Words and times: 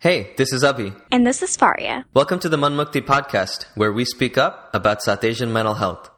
Hey, 0.00 0.32
this 0.36 0.52
is 0.52 0.62
Abhi. 0.62 0.94
And 1.10 1.26
this 1.26 1.42
is 1.42 1.56
Faria. 1.56 2.04
Welcome 2.14 2.38
to 2.40 2.48
the 2.48 2.56
Manmukti 2.56 3.00
podcast, 3.00 3.64
where 3.74 3.92
we 3.92 4.04
speak 4.04 4.38
up 4.38 4.70
about 4.72 5.02
South 5.02 5.24
Asian 5.24 5.52
mental 5.52 5.74
health. 5.74 6.08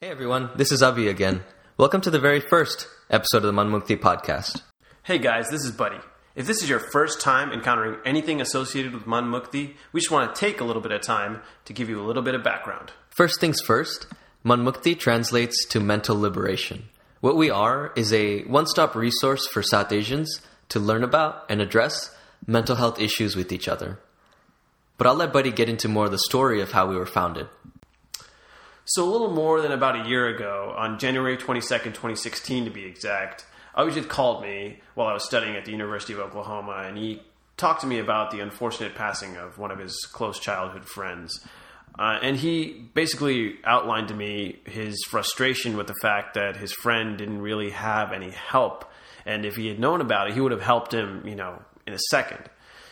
Hey 0.00 0.10
everyone, 0.10 0.50
this 0.56 0.70
is 0.72 0.82
Abhi 0.82 1.08
again. 1.08 1.42
Welcome 1.78 2.02
to 2.02 2.10
the 2.10 2.18
very 2.18 2.40
first 2.40 2.86
episode 3.08 3.38
of 3.38 3.44
the 3.44 3.52
Manmukti 3.52 3.96
podcast. 3.96 4.62
Hey 5.04 5.16
guys, 5.16 5.48
this 5.48 5.64
is 5.64 5.72
Buddy. 5.72 6.00
If 6.36 6.46
this 6.46 6.62
is 6.62 6.68
your 6.68 6.80
first 6.80 7.22
time 7.22 7.50
encountering 7.50 7.98
anything 8.04 8.42
associated 8.42 8.92
with 8.92 9.06
Man 9.06 9.24
Mukti, 9.24 9.74
we 9.92 10.00
just 10.00 10.10
want 10.10 10.34
to 10.34 10.38
take 10.38 10.60
a 10.60 10.64
little 10.64 10.82
bit 10.82 10.92
of 10.92 11.00
time 11.00 11.40
to 11.64 11.72
give 11.72 11.88
you 11.88 11.98
a 11.98 12.04
little 12.04 12.22
bit 12.22 12.34
of 12.34 12.44
background. 12.44 12.92
First 13.08 13.40
things 13.40 13.62
first, 13.62 14.06
Manmukti 14.44 14.98
translates 14.98 15.66
to 15.68 15.80
mental 15.80 16.20
liberation. 16.20 16.90
What 17.22 17.38
we 17.38 17.48
are 17.48 17.90
is 17.96 18.12
a 18.12 18.42
one 18.42 18.66
stop 18.66 18.94
resource 18.94 19.46
for 19.46 19.62
South 19.62 19.90
Asians 19.90 20.42
to 20.68 20.78
learn 20.78 21.02
about 21.02 21.46
and 21.48 21.62
address 21.62 22.14
mental 22.46 22.76
health 22.76 23.00
issues 23.00 23.34
with 23.34 23.50
each 23.50 23.66
other. 23.66 23.98
But 24.98 25.06
I'll 25.06 25.14
let 25.14 25.32
Buddy 25.32 25.50
get 25.50 25.70
into 25.70 25.88
more 25.88 26.04
of 26.04 26.12
the 26.12 26.18
story 26.18 26.60
of 26.60 26.72
how 26.72 26.86
we 26.86 26.96
were 26.96 27.06
founded. 27.06 27.48
So, 28.84 29.08
a 29.08 29.10
little 29.10 29.32
more 29.32 29.62
than 29.62 29.72
about 29.72 30.04
a 30.04 30.08
year 30.08 30.28
ago, 30.28 30.74
on 30.76 30.98
January 30.98 31.38
22nd, 31.38 31.94
2016 31.94 32.66
to 32.66 32.70
be 32.70 32.84
exact, 32.84 33.46
Abhijit 33.76 34.08
called 34.08 34.42
me 34.42 34.80
while 34.94 35.08
I 35.08 35.12
was 35.12 35.24
studying 35.24 35.56
at 35.56 35.64
the 35.64 35.72
University 35.72 36.14
of 36.14 36.20
Oklahoma, 36.20 36.84
and 36.86 36.96
he 36.96 37.22
talked 37.56 37.82
to 37.82 37.86
me 37.86 37.98
about 37.98 38.30
the 38.30 38.40
unfortunate 38.40 38.94
passing 38.94 39.36
of 39.36 39.58
one 39.58 39.70
of 39.70 39.78
his 39.78 39.94
close 40.12 40.38
childhood 40.38 40.86
friends. 40.86 41.44
Uh, 41.98 42.18
and 42.22 42.36
he 42.36 42.88
basically 42.94 43.56
outlined 43.64 44.08
to 44.08 44.14
me 44.14 44.58
his 44.66 45.02
frustration 45.08 45.76
with 45.76 45.86
the 45.86 45.94
fact 46.02 46.34
that 46.34 46.56
his 46.56 46.72
friend 46.72 47.16
didn't 47.16 47.40
really 47.40 47.70
have 47.70 48.12
any 48.12 48.30
help. 48.30 48.90
And 49.24 49.46
if 49.46 49.56
he 49.56 49.68
had 49.68 49.78
known 49.78 50.00
about 50.00 50.28
it, 50.28 50.34
he 50.34 50.40
would 50.40 50.52
have 50.52 50.60
helped 50.60 50.92
him, 50.92 51.26
you 51.26 51.34
know, 51.34 51.62
in 51.86 51.94
a 51.94 51.98
second. 52.10 52.50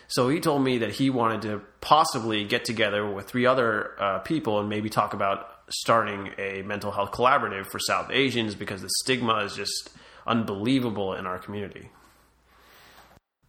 So 0.08 0.28
he 0.28 0.40
told 0.40 0.62
me 0.62 0.78
that 0.78 0.92
he 0.92 1.10
wanted 1.10 1.42
to 1.42 1.62
possibly 1.80 2.44
get 2.44 2.64
together 2.64 3.06
with 3.06 3.26
three 3.26 3.46
other 3.46 4.00
uh, 4.00 4.18
people 4.20 4.60
and 4.60 4.68
maybe 4.68 4.88
talk 4.88 5.12
about 5.12 5.50
starting 5.68 6.30
a 6.38 6.62
mental 6.62 6.90
health 6.90 7.12
collaborative 7.12 7.66
for 7.66 7.78
South 7.78 8.10
Asians 8.10 8.54
because 8.54 8.82
the 8.82 8.90
stigma 9.02 9.38
is 9.38 9.54
just 9.54 9.90
unbelievable 10.26 11.14
in 11.14 11.26
our 11.26 11.38
community. 11.38 11.90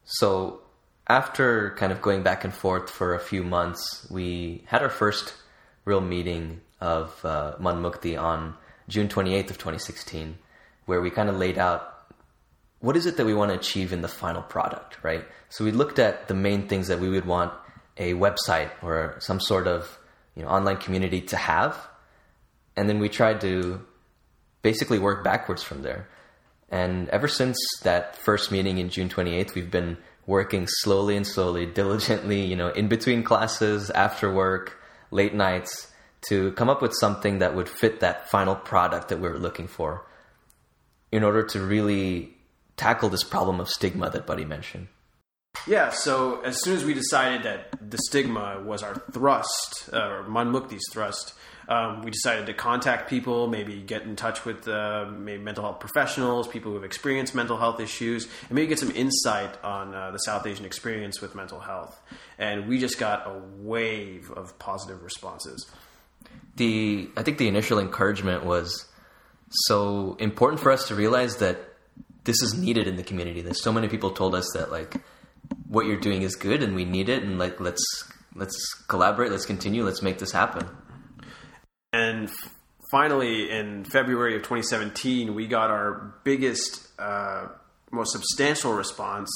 So, 0.04 0.62
after 1.08 1.76
kind 1.78 1.92
of 1.92 2.02
going 2.02 2.23
back 2.23 2.44
and 2.44 2.54
forth 2.54 2.90
for 2.90 3.14
a 3.14 3.20
few 3.20 3.44
months, 3.44 4.08
we 4.09 4.64
had 4.68 4.81
our 4.81 4.90
first 4.90 5.34
real 5.86 6.02
meeting 6.02 6.62
of 6.81 7.23
uh, 7.23 7.56
Manmukti 7.59 8.20
on 8.20 8.56
June 8.88 9.08
28th 9.08 9.52
of 9.52 9.58
2016, 9.58 10.38
where 10.86 11.02
we 11.02 11.09
kind 11.09 11.30
of 11.30 11.38
laid 11.38 11.58
out 11.58 11.96
what 12.80 12.96
is 12.96 13.06
it 13.08 13.18
that 13.18 13.26
we 13.26 13.34
want 13.34 13.52
to 13.52 13.58
achieve 13.58 13.94
in 13.94 14.02
the 14.02 14.08
final 14.08 14.44
product, 14.44 14.98
right? 15.02 15.26
So 15.50 15.64
we 15.66 15.72
looked 15.72 15.98
at 15.98 16.28
the 16.28 16.36
main 16.36 16.68
things 16.68 16.88
that 16.88 17.00
we 17.00 17.09
would 17.09 17.26
want 17.26 17.52
a 17.98 18.14
website 18.14 18.70
or 18.84 19.16
some 19.20 19.40
sort 19.40 19.68
of 19.68 19.98
you 20.36 20.44
know 20.44 20.50
online 20.50 20.78
community 20.78 21.22
to 21.22 21.38
have, 21.38 21.78
and 22.76 22.90
then 22.90 23.00
we 23.00 23.09
tried 23.09 23.42
to 23.42 23.81
basically 24.62 25.00
work 25.00 25.23
backwards 25.23 25.64
from 25.64 25.81
there. 25.81 26.08
And 26.70 27.10
ever 27.10 27.28
since 27.28 27.58
that 27.84 28.16
first 28.16 28.52
meeting 28.52 28.78
in 28.78 28.90
June 28.90 29.10
28th, 29.10 29.54
we've 29.54 29.72
been 29.72 29.98
working 30.26 30.68
slowly 30.68 31.16
and 31.16 31.26
slowly, 31.26 31.66
diligently, 31.66 32.44
you 32.44 32.56
know, 32.56 32.70
in 32.70 32.88
between 32.88 33.24
classes, 33.24 33.90
after 33.92 34.34
work, 34.34 34.80
late 35.12 35.34
nights, 35.34 35.92
to 36.30 36.52
come 36.54 36.70
up 36.70 36.82
with 36.82 36.94
something 36.94 37.40
that 37.40 37.56
would 37.56 37.70
fit 37.70 38.00
that 38.00 38.30
final 38.30 38.56
product 38.56 39.10
that 39.10 39.20
we 39.20 39.30
were 39.30 39.38
looking 39.38 39.68
for 39.68 40.06
in 41.12 41.24
order 41.24 41.44
to 41.44 41.60
really 41.60 42.36
tackle 42.78 43.10
this 43.10 43.24
problem 43.24 43.60
of 43.60 43.70
stigma 43.70 44.09
that 44.09 44.25
Buddy 44.25 44.46
mentioned. 44.46 44.88
Yeah, 45.68 45.90
so 45.90 46.42
as 46.42 46.62
soon 46.62 46.78
as 46.78 46.86
we 46.86 46.94
decided 46.94 47.44
that 47.44 47.70
the 47.81 47.98
stigma 47.98 48.62
was 48.64 48.84
our 48.84 48.96
thrust, 49.12 49.90
uh, 49.92 49.98
or 49.98 50.24
Manmukti's 50.24 50.88
thrust, 50.92 51.34
um, 51.68 52.03
we 52.03 52.12
decided 52.12 52.46
to 52.46 52.53
contact 52.53 53.09
people, 53.09 53.48
maybe 53.48 53.81
get 53.81 54.04
in 54.04 54.16
touch 54.16 54.46
with 54.46 54.68
uh, 54.68 55.06
maybe 55.09 55.42
mental 55.42 55.64
health 55.64 55.80
professionals, 55.80 56.48
people 56.48 56.70
who 56.70 56.75
have 56.75 56.84
experienced 56.84 57.34
mental 57.34 57.58
health 57.58 57.80
issues, 57.80 58.28
and 58.44 58.52
maybe 58.52 58.68
get 58.68 58.78
some 58.78 58.92
insight 58.92 59.58
on 59.64 59.96
uh, 59.96 60.12
the 60.12 60.20
South 60.20 60.46
Asian 60.46 60.66
experience 60.66 61.20
with 61.20 61.34
mental 61.34 61.59
health. 61.59 62.00
And 62.38 62.68
we 62.68 62.78
just 62.78 63.00
got 63.00 63.25
a 63.25 63.42
wave 63.58 64.30
of 64.31 64.59
positive 64.59 65.04
responses. 65.04 65.66
The 66.58 67.09
I 67.18 67.24
think 67.24 67.40
the 67.40 67.48
initial 67.48 67.80
encouragement 67.80 68.46
was 68.46 68.86
so 69.50 70.16
important 70.20 70.62
for 70.62 70.72
us 70.72 70.88
to 70.90 70.96
realize 70.96 71.38
that 71.38 71.58
this 72.24 72.42
is 72.42 72.54
needed 72.54 72.88
in 72.88 72.96
the 72.98 73.04
community. 73.04 73.42
There's 73.42 73.64
so 73.64 73.74
many 73.74 73.88
people 73.88 74.12
told 74.12 74.36
us 74.36 74.50
that 74.54 74.72
like 74.72 74.98
what 75.68 75.86
you're 75.86 76.00
doing 76.00 76.22
is 76.22 76.36
good 76.36 76.62
and 76.62 76.76
we 76.76 76.86
need 76.86 77.09
it 77.09 77.24
and 77.24 77.40
like 77.40 77.59
let's 77.59 77.84
let's 78.36 78.74
collaborate, 78.88 79.31
let's 79.31 79.46
continue, 79.46 79.84
let's 79.84 80.02
make 80.02 80.20
this 80.20 80.31
happen. 80.31 80.68
And 81.94 82.30
finally, 82.92 83.50
in 83.50 83.86
February 83.86 84.36
of 84.36 84.44
2017, 84.44 85.34
we 85.34 85.48
got 85.48 85.72
our 85.72 86.16
biggest, 86.24 86.88
uh, 87.00 87.48
most 87.92 88.12
substantial 88.12 88.74
response 88.74 89.30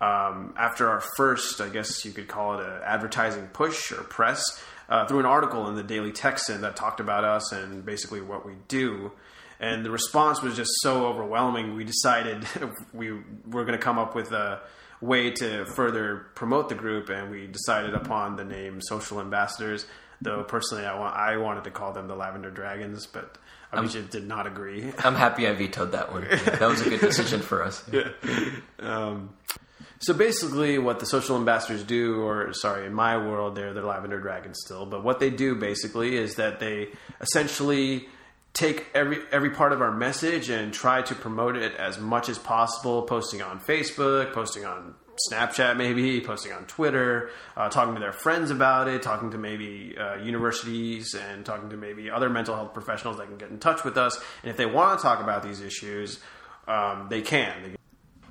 um, 0.00 0.54
after 0.56 0.88
our 0.88 1.02
first, 1.16 1.60
I 1.60 1.68
guess 1.68 2.04
you 2.04 2.12
could 2.12 2.28
call 2.28 2.58
it 2.58 2.64
an 2.64 2.80
advertising 2.84 3.48
push 3.48 3.90
or 3.90 4.04
press, 4.04 4.42
uh, 4.88 5.06
through 5.06 5.18
an 5.18 5.26
article 5.26 5.68
in 5.68 5.74
the 5.74 5.82
Daily 5.82 6.12
Texan 6.12 6.60
that 6.60 6.76
talked 6.76 7.00
about 7.00 7.24
us 7.24 7.52
and 7.52 7.84
basically 7.84 8.20
what 8.20 8.46
we 8.46 8.54
do. 8.68 9.10
And 9.60 9.84
the 9.84 9.90
response 9.90 10.40
was 10.40 10.54
just 10.54 10.70
so 10.82 11.06
overwhelming. 11.06 11.74
We 11.74 11.82
decided 11.82 12.46
we 12.92 13.10
were 13.10 13.64
going 13.64 13.72
to 13.72 13.78
come 13.78 13.98
up 13.98 14.14
with 14.14 14.30
a 14.30 14.60
way 15.00 15.30
to 15.30 15.64
further 15.66 16.26
promote 16.34 16.68
the 16.68 16.74
group, 16.74 17.08
and 17.08 17.30
we 17.30 17.46
decided 17.46 17.94
upon 17.94 18.36
the 18.36 18.44
name 18.44 18.80
Social 18.80 19.20
Ambassadors 19.20 19.86
Though 20.20 20.42
personally, 20.42 20.84
I 20.84 20.98
want 20.98 21.16
I 21.16 21.36
wanted 21.36 21.64
to 21.64 21.70
call 21.70 21.92
them 21.92 22.08
the 22.08 22.16
Lavender 22.16 22.50
Dragons, 22.50 23.06
but 23.06 23.38
Abhijit 23.72 24.10
did 24.10 24.26
not 24.26 24.46
agree. 24.46 24.92
I'm 24.98 25.14
happy 25.14 25.46
I 25.46 25.54
vetoed 25.54 25.92
that 25.92 26.12
one. 26.12 26.22
that 26.44 26.60
was 26.60 26.80
a 26.80 26.90
good 26.90 27.00
decision 27.00 27.40
for 27.40 27.62
us. 27.62 27.84
Yeah. 27.92 28.10
Um, 28.80 29.30
so 30.00 30.14
basically, 30.14 30.78
what 30.78 30.98
the 30.98 31.06
social 31.06 31.36
ambassadors 31.36 31.84
do, 31.84 32.20
or 32.22 32.52
sorry, 32.52 32.86
in 32.86 32.94
my 32.94 33.16
world, 33.16 33.54
they're 33.54 33.74
the 33.74 33.82
Lavender 33.82 34.18
Dragons 34.18 34.58
still, 34.64 34.86
but 34.86 35.04
what 35.04 35.20
they 35.20 35.30
do 35.30 35.54
basically 35.54 36.16
is 36.16 36.34
that 36.34 36.58
they 36.58 36.88
essentially 37.20 38.08
take 38.58 38.86
every 38.92 39.18
every 39.30 39.50
part 39.50 39.72
of 39.72 39.80
our 39.80 39.92
message 39.92 40.50
and 40.50 40.74
try 40.74 41.00
to 41.00 41.14
promote 41.14 41.56
it 41.56 41.74
as 41.76 41.98
much 41.98 42.28
as 42.28 42.38
possible, 42.38 43.02
posting 43.02 43.40
on 43.40 43.60
Facebook, 43.60 44.32
posting 44.32 44.64
on 44.64 44.94
Snapchat, 45.30 45.76
maybe 45.76 46.20
posting 46.20 46.52
on 46.52 46.64
Twitter, 46.64 47.30
uh, 47.56 47.68
talking 47.68 47.94
to 47.94 48.00
their 48.00 48.12
friends 48.12 48.50
about 48.50 48.88
it, 48.88 49.02
talking 49.02 49.30
to 49.30 49.38
maybe 49.38 49.96
uh, 49.98 50.16
universities, 50.16 51.14
and 51.14 51.46
talking 51.46 51.70
to 51.70 51.76
maybe 51.76 52.10
other 52.10 52.28
mental 52.28 52.56
health 52.56 52.74
professionals 52.74 53.18
that 53.18 53.28
can 53.28 53.38
get 53.38 53.50
in 53.50 53.58
touch 53.58 53.84
with 53.84 53.96
us. 53.96 54.20
And 54.42 54.50
if 54.50 54.56
they 54.56 54.66
want 54.66 54.98
to 54.98 55.02
talk 55.02 55.20
about 55.20 55.44
these 55.44 55.60
issues, 55.60 56.18
um, 56.66 57.06
they 57.08 57.22
can. 57.22 57.76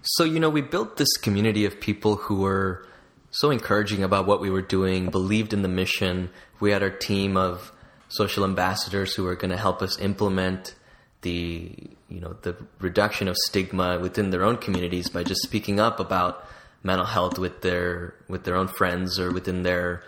So 0.01 0.25
you 0.25 0.39
know, 0.39 0.49
we 0.49 0.61
built 0.61 0.97
this 0.97 1.15
community 1.15 1.63
of 1.63 1.79
people 1.79 2.17
who 2.17 2.41
were 2.41 2.85
so 3.31 3.49
encouraging 3.49 4.03
about 4.03 4.27
what 4.27 4.41
we 4.41 4.49
were 4.49 4.61
doing, 4.61 5.09
believed 5.09 5.53
in 5.53 5.61
the 5.61 5.69
mission. 5.69 6.31
We 6.59 6.71
had 6.71 6.83
our 6.83 6.89
team 6.89 7.37
of 7.37 7.71
social 8.09 8.43
ambassadors 8.43 9.13
who 9.13 9.27
are 9.27 9.35
going 9.35 9.51
to 9.51 9.57
help 9.57 9.81
us 9.81 9.99
implement 9.99 10.75
the 11.21 11.73
you 12.09 12.19
know 12.19 12.35
the 12.43 12.55
reduction 12.79 13.27
of 13.27 13.35
stigma 13.47 13.99
within 13.99 14.29
their 14.29 14.43
own 14.43 14.57
communities 14.57 15.09
by 15.09 15.23
just 15.23 15.41
speaking 15.41 15.79
up 15.79 15.99
about 15.99 16.45
mental 16.83 17.05
health 17.05 17.37
with 17.39 17.61
their 17.61 18.13
with 18.27 18.43
their 18.43 18.55
own 18.55 18.67
friends 18.67 19.19
or 19.19 19.31
within 19.31 19.63
their 19.63 20.03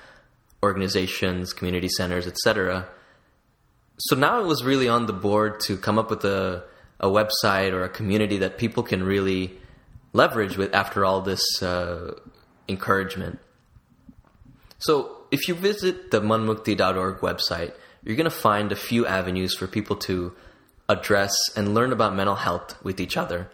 organizations, 0.62 1.54
community 1.54 1.90
centers, 1.90 2.28
etc. 2.28 2.88
So 3.98 4.16
now 4.16 4.40
it 4.40 4.46
was 4.46 4.64
really 4.64 4.88
on 4.88 5.06
the 5.06 5.14
board 5.14 5.60
to 5.62 5.78
come 5.78 5.98
up 5.98 6.10
with 6.10 6.24
a 6.26 6.64
a 7.00 7.08
website 7.08 7.72
or 7.72 7.84
a 7.84 7.90
community 7.90 8.38
that 8.40 8.58
people 8.58 8.84
can 8.84 9.04
really 9.04 9.58
leverage 10.14 10.58
with 10.58 10.74
after 10.74 11.06
all 11.06 11.22
this 11.22 11.42
uh, 11.62 12.14
encouragement. 12.68 13.40
So 14.80 15.18
if 15.32 15.48
you 15.48 15.54
visit 15.54 16.12
the 16.12 16.22
manmukti.org 16.22 17.20
website, 17.20 17.74
you're 18.04 18.16
going 18.16 18.26
to 18.26 18.30
find 18.30 18.72
a 18.72 18.76
few 18.76 19.06
avenues 19.06 19.56
for 19.56 19.68
people 19.68 19.96
to 19.96 20.34
address 20.88 21.34
and 21.56 21.74
learn 21.74 21.92
about 21.92 22.16
mental 22.16 22.36
health 22.36 22.76
with 22.84 23.00
each 23.00 23.18
other 23.18 23.50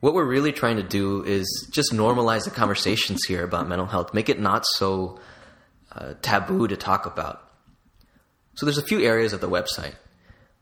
what 0.00 0.14
we're 0.14 0.24
really 0.24 0.52
trying 0.52 0.76
to 0.76 0.82
do 0.82 1.24
is 1.24 1.68
just 1.70 1.92
normalize 1.92 2.44
the 2.44 2.50
conversations 2.50 3.24
here 3.26 3.42
about 3.42 3.68
mental 3.68 3.86
health, 3.86 4.12
make 4.12 4.28
it 4.28 4.38
not 4.38 4.64
so 4.66 5.18
uh, 5.92 6.14
taboo 6.22 6.68
to 6.68 6.76
talk 6.76 7.06
about. 7.06 7.42
So 8.54 8.66
there's 8.66 8.78
a 8.78 8.82
few 8.82 9.00
areas 9.00 9.32
of 9.32 9.40
the 9.40 9.48
website. 9.48 9.94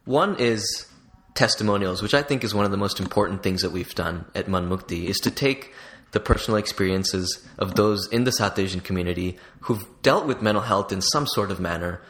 One 0.05 0.37
is 0.39 0.87
testimonials, 1.35 2.01
which 2.03 2.15
I 2.15 2.23
think 2.23 2.45
is 2.45 2.55
one 2.55 2.65
of 2.65 2.71
the 2.71 2.77
most 2.77 3.01
important 3.01 3.43
things 3.43 3.63
that 3.63 3.71
we've 3.71 3.95
done 3.95 4.27
at 4.35 4.47
Manmukti, 4.47 5.07
is 5.07 5.19
to 5.19 5.31
take 5.31 5.73
the 6.13 6.21
personal 6.21 6.59
experiences 6.59 7.45
of 7.59 7.75
those 7.75 8.07
in 8.09 8.23
the 8.23 8.31
South 8.31 8.59
Asian 8.59 8.81
community 8.81 9.37
who've 9.61 9.85
dealt 10.03 10.27
with 10.27 10.43
mental 10.43 10.63
health 10.63 10.93
in 10.93 11.01
some 11.01 11.27
sort 11.27 11.51
of 11.51 11.59
manner, 11.59 12.01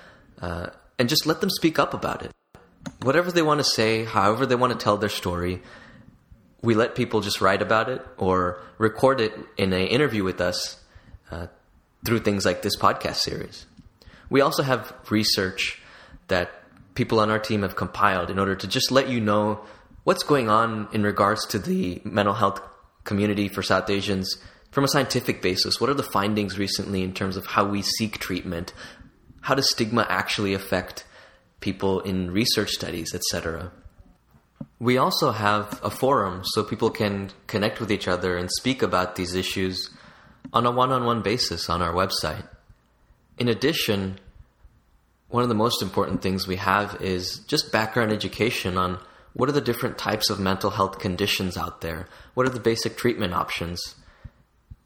uh, 0.42 0.66
and 0.98 1.08
just 1.08 1.26
let 1.26 1.40
them 1.40 1.50
speak 1.50 1.78
up 1.78 1.94
about 1.94 2.22
it. 2.22 2.30
Whatever 3.02 3.32
they 3.32 3.42
want 3.42 3.60
to 3.60 3.64
say, 3.64 4.04
however 4.04 4.46
they 4.46 4.54
want 4.54 4.72
to 4.72 4.78
tell 4.78 4.96
their 4.96 5.08
story, 5.08 5.62
we 6.62 6.74
let 6.74 6.94
people 6.94 7.20
just 7.20 7.40
write 7.40 7.62
about 7.62 7.88
it 7.88 8.04
or 8.16 8.62
record 8.78 9.20
it 9.20 9.32
in 9.56 9.72
an 9.72 9.86
interview 9.86 10.24
with 10.24 10.40
us 10.40 10.82
uh, 11.30 11.46
through 12.04 12.20
things 12.20 12.44
like 12.44 12.62
this 12.62 12.76
podcast 12.76 13.16
series. 13.16 13.66
We 14.30 14.40
also 14.40 14.62
have 14.62 14.94
research 15.10 15.80
that 16.28 16.50
people 16.94 17.20
on 17.20 17.30
our 17.30 17.38
team 17.38 17.62
have 17.62 17.76
compiled 17.76 18.30
in 18.30 18.38
order 18.38 18.54
to 18.54 18.66
just 18.66 18.90
let 18.90 19.08
you 19.08 19.20
know 19.20 19.60
what's 20.04 20.22
going 20.22 20.48
on 20.48 20.88
in 20.92 21.02
regards 21.02 21.46
to 21.48 21.58
the 21.58 22.00
mental 22.04 22.34
health 22.34 22.60
community 23.04 23.48
for 23.48 23.62
South 23.62 23.90
Asians 23.90 24.36
from 24.70 24.84
a 24.84 24.88
scientific 24.88 25.42
basis. 25.42 25.80
What 25.80 25.90
are 25.90 25.94
the 25.94 26.02
findings 26.02 26.58
recently 26.58 27.02
in 27.02 27.12
terms 27.12 27.36
of 27.36 27.46
how 27.46 27.64
we 27.64 27.82
seek 27.82 28.18
treatment? 28.18 28.72
How 29.44 29.54
does 29.54 29.70
stigma 29.70 30.06
actually 30.08 30.54
affect 30.54 31.04
people 31.60 32.00
in 32.00 32.30
research 32.30 32.70
studies, 32.70 33.14
etc.? 33.14 33.72
We 34.78 34.96
also 34.96 35.32
have 35.32 35.78
a 35.84 35.90
forum 35.90 36.40
so 36.44 36.64
people 36.64 36.88
can 36.88 37.30
connect 37.46 37.78
with 37.78 37.92
each 37.92 38.08
other 38.08 38.38
and 38.38 38.50
speak 38.50 38.80
about 38.80 39.16
these 39.16 39.34
issues 39.34 39.90
on 40.54 40.64
a 40.64 40.70
one 40.70 40.92
on 40.92 41.04
one 41.04 41.20
basis 41.20 41.68
on 41.68 41.82
our 41.82 41.92
website. 41.92 42.48
In 43.36 43.48
addition, 43.48 44.18
one 45.28 45.42
of 45.42 45.50
the 45.50 45.54
most 45.54 45.82
important 45.82 46.22
things 46.22 46.46
we 46.46 46.56
have 46.56 46.96
is 47.02 47.40
just 47.40 47.70
background 47.70 48.12
education 48.12 48.78
on 48.78 48.98
what 49.34 49.50
are 49.50 49.52
the 49.52 49.60
different 49.60 49.98
types 49.98 50.30
of 50.30 50.40
mental 50.40 50.70
health 50.70 50.98
conditions 51.00 51.58
out 51.58 51.82
there? 51.82 52.08
What 52.32 52.46
are 52.46 52.50
the 52.50 52.60
basic 52.60 52.96
treatment 52.96 53.34
options? 53.34 53.94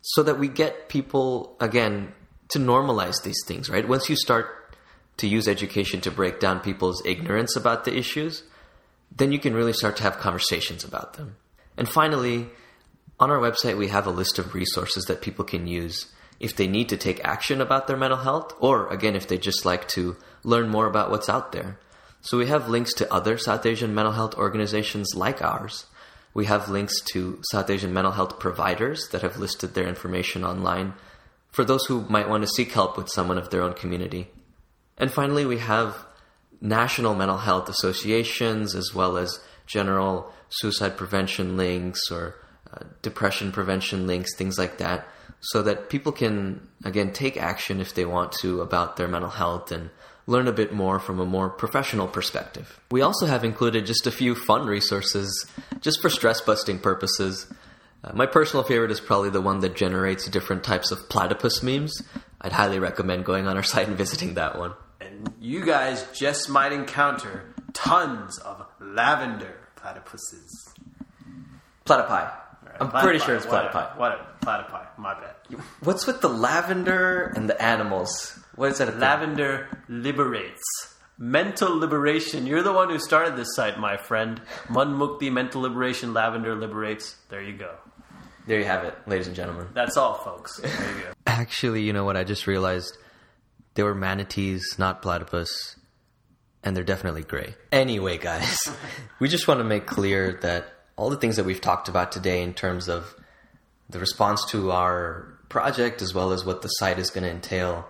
So 0.00 0.24
that 0.24 0.40
we 0.40 0.48
get 0.48 0.88
people, 0.88 1.56
again, 1.60 2.12
to 2.50 2.58
normalize 2.58 3.22
these 3.22 3.42
things, 3.46 3.68
right? 3.68 3.86
Once 3.86 4.08
you 4.08 4.16
start 4.16 4.76
to 5.18 5.26
use 5.26 5.48
education 5.48 6.00
to 6.00 6.10
break 6.10 6.40
down 6.40 6.60
people's 6.60 7.02
ignorance 7.04 7.56
about 7.56 7.84
the 7.84 7.96
issues, 7.96 8.42
then 9.14 9.32
you 9.32 9.38
can 9.38 9.54
really 9.54 9.72
start 9.72 9.96
to 9.96 10.02
have 10.02 10.18
conversations 10.18 10.84
about 10.84 11.14
them. 11.14 11.36
And 11.76 11.88
finally, 11.88 12.48
on 13.20 13.30
our 13.30 13.38
website, 13.38 13.76
we 13.76 13.88
have 13.88 14.06
a 14.06 14.10
list 14.10 14.38
of 14.38 14.54
resources 14.54 15.04
that 15.04 15.22
people 15.22 15.44
can 15.44 15.66
use 15.66 16.12
if 16.40 16.54
they 16.54 16.68
need 16.68 16.88
to 16.88 16.96
take 16.96 17.24
action 17.24 17.60
about 17.60 17.88
their 17.88 17.96
mental 17.96 18.20
health, 18.20 18.54
or 18.60 18.88
again, 18.92 19.16
if 19.16 19.26
they 19.26 19.38
just 19.38 19.64
like 19.64 19.88
to 19.88 20.16
learn 20.44 20.68
more 20.68 20.86
about 20.86 21.10
what's 21.10 21.28
out 21.28 21.50
there. 21.50 21.78
So 22.20 22.38
we 22.38 22.46
have 22.46 22.68
links 22.68 22.92
to 22.94 23.12
other 23.12 23.38
South 23.38 23.66
Asian 23.66 23.94
mental 23.94 24.12
health 24.12 24.36
organizations 24.36 25.14
like 25.16 25.42
ours. 25.42 25.86
We 26.34 26.46
have 26.46 26.68
links 26.68 27.00
to 27.12 27.40
South 27.50 27.70
Asian 27.70 27.92
mental 27.92 28.12
health 28.12 28.38
providers 28.38 29.08
that 29.10 29.22
have 29.22 29.38
listed 29.38 29.74
their 29.74 29.88
information 29.88 30.44
online 30.44 30.94
for 31.50 31.64
those 31.64 31.84
who 31.86 32.06
might 32.08 32.28
want 32.28 32.42
to 32.42 32.48
seek 32.48 32.72
help 32.72 32.96
with 32.96 33.08
someone 33.08 33.38
of 33.38 33.50
their 33.50 33.62
own 33.62 33.74
community. 33.74 34.28
And 34.96 35.12
finally, 35.12 35.46
we 35.46 35.58
have 35.58 36.06
national 36.60 37.14
mental 37.14 37.38
health 37.38 37.68
associations 37.68 38.74
as 38.74 38.92
well 38.94 39.16
as 39.16 39.40
general 39.66 40.32
suicide 40.48 40.96
prevention 40.96 41.56
links 41.56 42.10
or 42.10 42.34
uh, 42.72 42.84
depression 43.02 43.52
prevention 43.52 44.06
links, 44.06 44.34
things 44.36 44.58
like 44.58 44.78
that, 44.78 45.06
so 45.40 45.62
that 45.62 45.88
people 45.88 46.12
can, 46.12 46.68
again, 46.84 47.12
take 47.12 47.36
action 47.36 47.80
if 47.80 47.94
they 47.94 48.04
want 48.04 48.32
to 48.32 48.60
about 48.60 48.96
their 48.96 49.08
mental 49.08 49.30
health 49.30 49.70
and 49.70 49.90
learn 50.26 50.46
a 50.46 50.52
bit 50.52 50.72
more 50.72 50.98
from 50.98 51.20
a 51.20 51.24
more 51.24 51.48
professional 51.48 52.06
perspective. 52.06 52.78
We 52.90 53.00
also 53.00 53.26
have 53.26 53.44
included 53.44 53.86
just 53.86 54.06
a 54.06 54.10
few 54.10 54.34
fun 54.34 54.66
resources 54.66 55.46
just 55.80 56.02
for 56.02 56.10
stress 56.10 56.40
busting 56.40 56.80
purposes. 56.80 57.50
Uh, 58.04 58.12
my 58.14 58.26
personal 58.26 58.62
favorite 58.62 58.90
is 58.90 59.00
probably 59.00 59.30
the 59.30 59.40
one 59.40 59.60
that 59.60 59.74
generates 59.74 60.28
different 60.28 60.62
types 60.64 60.90
of 60.90 61.08
platypus 61.08 61.62
memes. 61.62 62.02
I'd 62.40 62.52
highly 62.52 62.78
recommend 62.78 63.24
going 63.24 63.46
on 63.46 63.56
our 63.56 63.62
site 63.74 63.88
and 63.88 63.96
visiting 63.96 64.34
that 64.34 64.58
one. 64.58 64.74
And 65.00 65.32
you 65.40 65.64
guys 65.64 66.06
just 66.14 66.48
might 66.48 66.72
encounter 66.72 67.54
tons 67.72 68.38
of 68.38 68.66
lavender 68.80 69.54
platypuses. 69.76 70.74
Platypi. 71.84 72.08
Right, 72.08 72.32
I'm 72.80 72.90
platypi, 72.90 73.02
pretty 73.02 73.18
sure 73.20 73.34
it's 73.36 73.46
platypi. 73.46 73.96
Whatever, 73.96 74.26
platypi. 74.42 74.86
My 74.98 75.14
bad. 75.14 75.34
What's 75.80 76.06
with 76.06 76.20
the 76.20 76.28
lavender 76.28 77.32
and 77.34 77.48
the 77.48 77.60
animals? 77.60 78.38
What 78.56 78.72
is 78.72 78.78
that? 78.78 78.88
thing? 78.88 78.98
Lavender 78.98 79.68
liberates. 79.88 80.62
Mental 81.16 81.76
liberation. 81.76 82.46
You're 82.46 82.62
the 82.62 82.72
one 82.72 82.90
who 82.90 82.98
started 82.98 83.36
this 83.36 83.54
site, 83.56 83.78
my 83.78 83.96
friend. 83.96 84.40
Manmukti, 84.66 85.32
Mental 85.32 85.60
Liberation 85.62 86.14
Lavender 86.14 86.54
Liberates. 86.54 87.16
There 87.28 87.42
you 87.42 87.54
go. 87.56 87.74
There 88.48 88.58
you 88.58 88.64
have 88.64 88.84
it, 88.84 88.94
ladies 89.06 89.26
and 89.26 89.36
gentlemen. 89.36 89.66
That's 89.74 89.98
all, 89.98 90.14
folks. 90.14 90.56
There 90.56 90.70
you 90.70 91.02
go. 91.02 91.12
Actually, 91.26 91.82
you 91.82 91.92
know 91.92 92.06
what? 92.06 92.16
I 92.16 92.24
just 92.24 92.46
realized 92.46 92.96
they 93.74 93.82
were 93.82 93.94
manatees, 93.94 94.76
not 94.78 95.02
platypus, 95.02 95.76
and 96.64 96.74
they're 96.74 96.82
definitely 96.82 97.24
gray. 97.24 97.56
Anyway, 97.70 98.16
guys, 98.16 98.58
we 99.20 99.28
just 99.28 99.48
want 99.48 99.60
to 99.60 99.64
make 99.64 99.84
clear 99.84 100.38
that 100.40 100.64
all 100.96 101.10
the 101.10 101.18
things 101.18 101.36
that 101.36 101.44
we've 101.44 101.60
talked 101.60 101.90
about 101.90 102.10
today 102.10 102.42
in 102.42 102.54
terms 102.54 102.88
of 102.88 103.14
the 103.90 103.98
response 103.98 104.46
to 104.46 104.72
our 104.72 105.28
project 105.50 106.00
as 106.00 106.14
well 106.14 106.32
as 106.32 106.46
what 106.46 106.62
the 106.62 106.68
site 106.68 106.98
is 106.98 107.10
going 107.10 107.24
to 107.24 107.30
entail, 107.30 107.86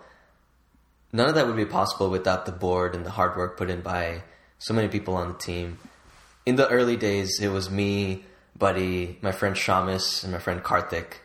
none 1.12 1.28
of 1.28 1.36
that 1.36 1.46
would 1.46 1.54
be 1.54 1.66
possible 1.66 2.10
without 2.10 2.46
the 2.46 2.52
board 2.52 2.96
and 2.96 3.06
the 3.06 3.10
hard 3.10 3.36
work 3.36 3.56
put 3.56 3.70
in 3.70 3.80
by 3.80 4.24
so 4.58 4.74
many 4.74 4.88
people 4.88 5.14
on 5.14 5.28
the 5.28 5.38
team. 5.38 5.78
In 6.44 6.56
the 6.56 6.68
early 6.68 6.96
days, 6.96 7.38
it 7.40 7.48
was 7.48 7.70
me, 7.70 8.24
Buddy, 8.58 9.18
my 9.22 9.32
friend 9.32 9.54
Shamus, 9.54 10.24
and 10.24 10.32
my 10.32 10.38
friend 10.38 10.62
Karthik. 10.62 11.18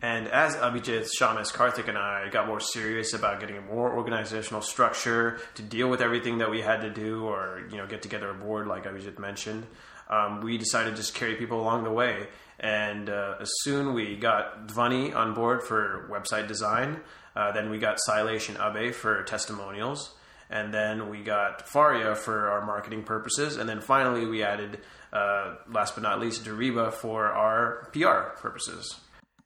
And 0.00 0.28
as 0.28 0.54
Abhijit, 0.54 1.08
Shamus, 1.18 1.52
Karthik, 1.52 1.88
and 1.88 1.98
I 1.98 2.28
got 2.28 2.46
more 2.46 2.60
serious 2.60 3.14
about 3.14 3.40
getting 3.40 3.56
a 3.56 3.60
more 3.60 3.92
organizational 3.92 4.62
structure 4.62 5.40
to 5.56 5.62
deal 5.62 5.88
with 5.88 6.00
everything 6.00 6.38
that 6.38 6.50
we 6.50 6.60
had 6.60 6.82
to 6.82 6.90
do, 6.90 7.24
or 7.24 7.66
you 7.70 7.76
know, 7.76 7.86
get 7.86 8.02
together 8.02 8.30
a 8.30 8.34
board 8.34 8.68
like 8.68 8.84
Abhijit 8.84 9.18
mentioned, 9.18 9.66
um, 10.08 10.40
we 10.40 10.56
decided 10.56 10.90
to 10.90 10.96
just 10.96 11.14
carry 11.14 11.34
people 11.34 11.60
along 11.60 11.84
the 11.84 11.90
way. 11.90 12.28
And 12.60 13.08
uh, 13.08 13.44
soon 13.44 13.94
we 13.94 14.16
got 14.16 14.68
Dvani 14.68 15.14
on 15.14 15.34
board 15.34 15.62
for 15.62 16.08
website 16.10 16.46
design, 16.46 17.00
uh, 17.34 17.52
then 17.52 17.70
we 17.70 17.78
got 17.78 17.98
Sailesh 18.08 18.48
and 18.48 18.76
Abe 18.76 18.92
for 18.92 19.22
testimonials, 19.24 20.14
and 20.50 20.72
then 20.72 21.08
we 21.08 21.22
got 21.22 21.68
Faria 21.68 22.14
for 22.14 22.48
our 22.48 22.64
marketing 22.64 23.02
purposes, 23.02 23.56
and 23.56 23.68
then 23.68 23.80
finally 23.80 24.26
we 24.26 24.42
added, 24.42 24.80
uh, 25.12 25.56
last 25.70 25.94
but 25.94 26.02
not 26.02 26.20
least, 26.20 26.44
Deriva 26.44 26.92
for 26.92 27.26
our 27.26 27.88
PR 27.92 28.40
purposes. 28.40 28.98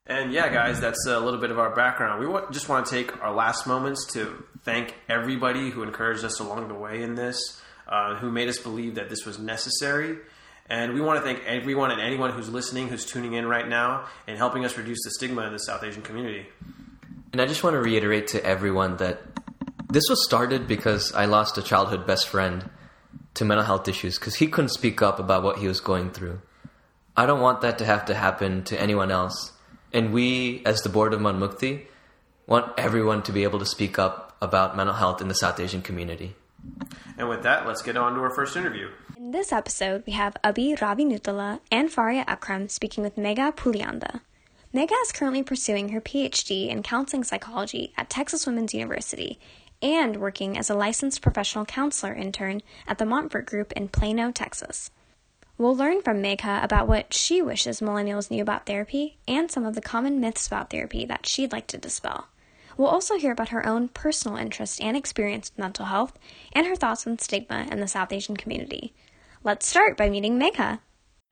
And 0.06 0.32
yeah, 0.32 0.52
guys, 0.52 0.80
that's 0.80 1.06
a 1.06 1.20
little 1.20 1.38
bit 1.38 1.50
of 1.50 1.58
our 1.58 1.74
background. 1.74 2.20
We 2.20 2.26
want, 2.26 2.52
just 2.52 2.68
want 2.68 2.86
to 2.86 2.90
take 2.90 3.22
our 3.22 3.32
last 3.32 3.66
moments 3.66 4.04
to 4.14 4.44
thank 4.62 4.94
everybody 5.08 5.70
who 5.70 5.82
encouraged 5.82 6.24
us 6.24 6.40
along 6.40 6.68
the 6.68 6.74
way 6.74 7.02
in 7.02 7.14
this, 7.14 7.60
uh, 7.86 8.16
who 8.16 8.30
made 8.30 8.48
us 8.48 8.58
believe 8.58 8.96
that 8.96 9.08
this 9.08 9.24
was 9.24 9.38
necessary. 9.38 10.18
And 10.68 10.94
we 10.94 11.00
want 11.00 11.20
to 11.20 11.24
thank 11.24 11.44
everyone 11.44 11.90
and 11.90 12.00
anyone 12.00 12.32
who's 12.32 12.48
listening, 12.48 12.88
who's 12.88 13.04
tuning 13.04 13.34
in 13.34 13.46
right 13.46 13.68
now, 13.68 14.06
and 14.26 14.36
helping 14.38 14.64
us 14.64 14.76
reduce 14.76 14.98
the 15.04 15.10
stigma 15.10 15.46
in 15.46 15.52
the 15.52 15.58
South 15.58 15.84
Asian 15.84 16.02
community. 16.02 16.46
And 17.32 17.40
I 17.40 17.46
just 17.46 17.62
want 17.62 17.74
to 17.74 17.80
reiterate 17.80 18.28
to 18.28 18.44
everyone 18.44 18.96
that 18.98 19.31
this 19.92 20.08
was 20.08 20.24
started 20.24 20.66
because 20.66 21.12
I 21.12 21.26
lost 21.26 21.58
a 21.58 21.62
childhood 21.62 22.06
best 22.06 22.26
friend 22.26 22.70
to 23.34 23.44
mental 23.44 23.66
health 23.66 23.86
issues 23.88 24.18
because 24.18 24.36
he 24.36 24.46
couldn't 24.46 24.70
speak 24.70 25.02
up 25.02 25.18
about 25.18 25.42
what 25.42 25.58
he 25.58 25.68
was 25.68 25.80
going 25.80 26.10
through. 26.10 26.40
I 27.14 27.26
don't 27.26 27.40
want 27.40 27.60
that 27.60 27.76
to 27.78 27.84
have 27.84 28.06
to 28.06 28.14
happen 28.14 28.64
to 28.64 28.80
anyone 28.80 29.10
else. 29.10 29.52
And 29.92 30.14
we, 30.14 30.62
as 30.64 30.80
the 30.80 30.88
board 30.88 31.12
of 31.12 31.20
Manmukti, 31.20 31.86
want 32.46 32.72
everyone 32.78 33.22
to 33.24 33.32
be 33.32 33.42
able 33.42 33.58
to 33.58 33.66
speak 33.66 33.98
up 33.98 34.34
about 34.40 34.76
mental 34.76 34.96
health 34.96 35.20
in 35.20 35.28
the 35.28 35.34
South 35.34 35.60
Asian 35.60 35.82
community. 35.82 36.34
And 37.18 37.28
with 37.28 37.42
that, 37.42 37.66
let's 37.66 37.82
get 37.82 37.98
on 37.98 38.14
to 38.14 38.20
our 38.20 38.30
first 38.30 38.56
interview. 38.56 38.88
In 39.18 39.32
this 39.32 39.52
episode, 39.52 40.04
we 40.06 40.14
have 40.14 40.36
Abhi 40.42 40.80
Ravi 40.80 41.04
Nutala 41.04 41.60
and 41.70 41.92
Faria 41.92 42.24
Akram 42.26 42.68
speaking 42.70 43.04
with 43.04 43.16
Megha 43.16 43.54
Pulianda. 43.54 44.22
Megha 44.74 44.94
is 45.02 45.12
currently 45.12 45.42
pursuing 45.42 45.90
her 45.90 46.00
PhD 46.00 46.70
in 46.70 46.82
counseling 46.82 47.24
psychology 47.24 47.92
at 47.98 48.08
Texas 48.08 48.46
Women's 48.46 48.72
University 48.72 49.38
and 49.82 50.16
working 50.16 50.56
as 50.56 50.70
a 50.70 50.74
licensed 50.74 51.20
professional 51.20 51.64
counselor 51.64 52.14
intern 52.14 52.62
at 52.86 52.98
the 52.98 53.04
Montfort 53.04 53.46
Group 53.46 53.72
in 53.72 53.88
Plano, 53.88 54.30
Texas. 54.30 54.90
We'll 55.58 55.76
learn 55.76 56.00
from 56.02 56.22
Megha 56.22 56.64
about 56.64 56.88
what 56.88 57.12
she 57.12 57.42
wishes 57.42 57.80
millennials 57.80 58.30
knew 58.30 58.42
about 58.42 58.66
therapy 58.66 59.18
and 59.28 59.50
some 59.50 59.66
of 59.66 59.74
the 59.74 59.82
common 59.82 60.20
myths 60.20 60.46
about 60.46 60.70
therapy 60.70 61.04
that 61.04 61.26
she'd 61.26 61.52
like 61.52 61.66
to 61.68 61.78
dispel. 61.78 62.28
We'll 62.76 62.88
also 62.88 63.18
hear 63.18 63.32
about 63.32 63.50
her 63.50 63.66
own 63.66 63.88
personal 63.88 64.38
interest 64.38 64.80
and 64.80 64.96
experience 64.96 65.50
with 65.50 65.58
mental 65.58 65.86
health 65.86 66.18
and 66.52 66.66
her 66.66 66.76
thoughts 66.76 67.06
on 67.06 67.18
stigma 67.18 67.66
in 67.70 67.80
the 67.80 67.88
South 67.88 68.12
Asian 68.12 68.36
community. 68.36 68.94
Let's 69.44 69.66
start 69.66 69.96
by 69.96 70.08
meeting 70.08 70.38
Megha. 70.38 70.80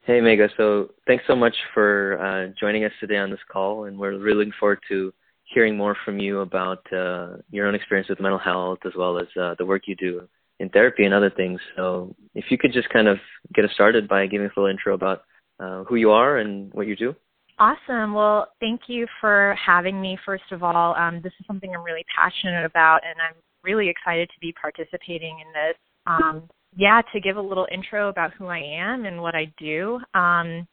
Hey, 0.02 0.20
Megha. 0.20 0.50
So 0.56 0.90
thanks 1.06 1.24
so 1.26 1.36
much 1.36 1.56
for 1.72 2.20
uh, 2.20 2.52
joining 2.58 2.84
us 2.84 2.92
today 3.00 3.16
on 3.16 3.30
this 3.30 3.40
call, 3.50 3.84
and 3.84 3.98
we're 3.98 4.18
really 4.18 4.38
looking 4.38 4.52
forward 4.58 4.80
to 4.88 5.12
hearing 5.52 5.76
more 5.76 5.96
from 6.04 6.18
you 6.18 6.40
about 6.40 6.84
uh, 6.92 7.36
your 7.50 7.66
own 7.66 7.74
experience 7.74 8.08
with 8.08 8.20
mental 8.20 8.38
health 8.38 8.78
as 8.86 8.92
well 8.96 9.18
as 9.18 9.26
uh, 9.40 9.54
the 9.58 9.66
work 9.66 9.82
you 9.86 9.96
do 9.96 10.28
in 10.60 10.68
therapy 10.68 11.04
and 11.04 11.14
other 11.14 11.30
things. 11.30 11.60
So 11.76 12.14
if 12.34 12.44
you 12.50 12.58
could 12.58 12.72
just 12.72 12.88
kind 12.90 13.08
of 13.08 13.18
get 13.54 13.64
us 13.64 13.70
started 13.74 14.06
by 14.06 14.26
giving 14.26 14.46
us 14.46 14.52
a 14.56 14.60
little 14.60 14.70
intro 14.70 14.94
about 14.94 15.22
uh, 15.58 15.84
who 15.84 15.96
you 15.96 16.10
are 16.10 16.38
and 16.38 16.72
what 16.72 16.86
you 16.86 16.96
do. 16.96 17.14
Awesome. 17.58 18.14
Well, 18.14 18.48
thank 18.60 18.82
you 18.86 19.06
for 19.20 19.54
having 19.54 20.00
me. 20.00 20.18
First 20.24 20.50
of 20.50 20.62
all, 20.62 20.94
um, 20.94 21.20
this 21.22 21.32
is 21.38 21.46
something 21.46 21.74
I'm 21.74 21.84
really 21.84 22.04
passionate 22.16 22.64
about, 22.64 23.00
and 23.04 23.14
I'm 23.20 23.34
really 23.62 23.88
excited 23.88 24.30
to 24.30 24.40
be 24.40 24.54
participating 24.58 25.40
in 25.40 25.52
this. 25.52 25.76
Um, 26.06 26.48
yeah, 26.74 27.02
to 27.12 27.20
give 27.20 27.36
a 27.36 27.40
little 27.42 27.66
intro 27.70 28.08
about 28.08 28.32
who 28.32 28.46
I 28.46 28.58
am 28.58 29.04
and 29.04 29.20
what 29.20 29.34
I 29.34 29.52
do. 29.58 29.98
Um, 30.14 30.66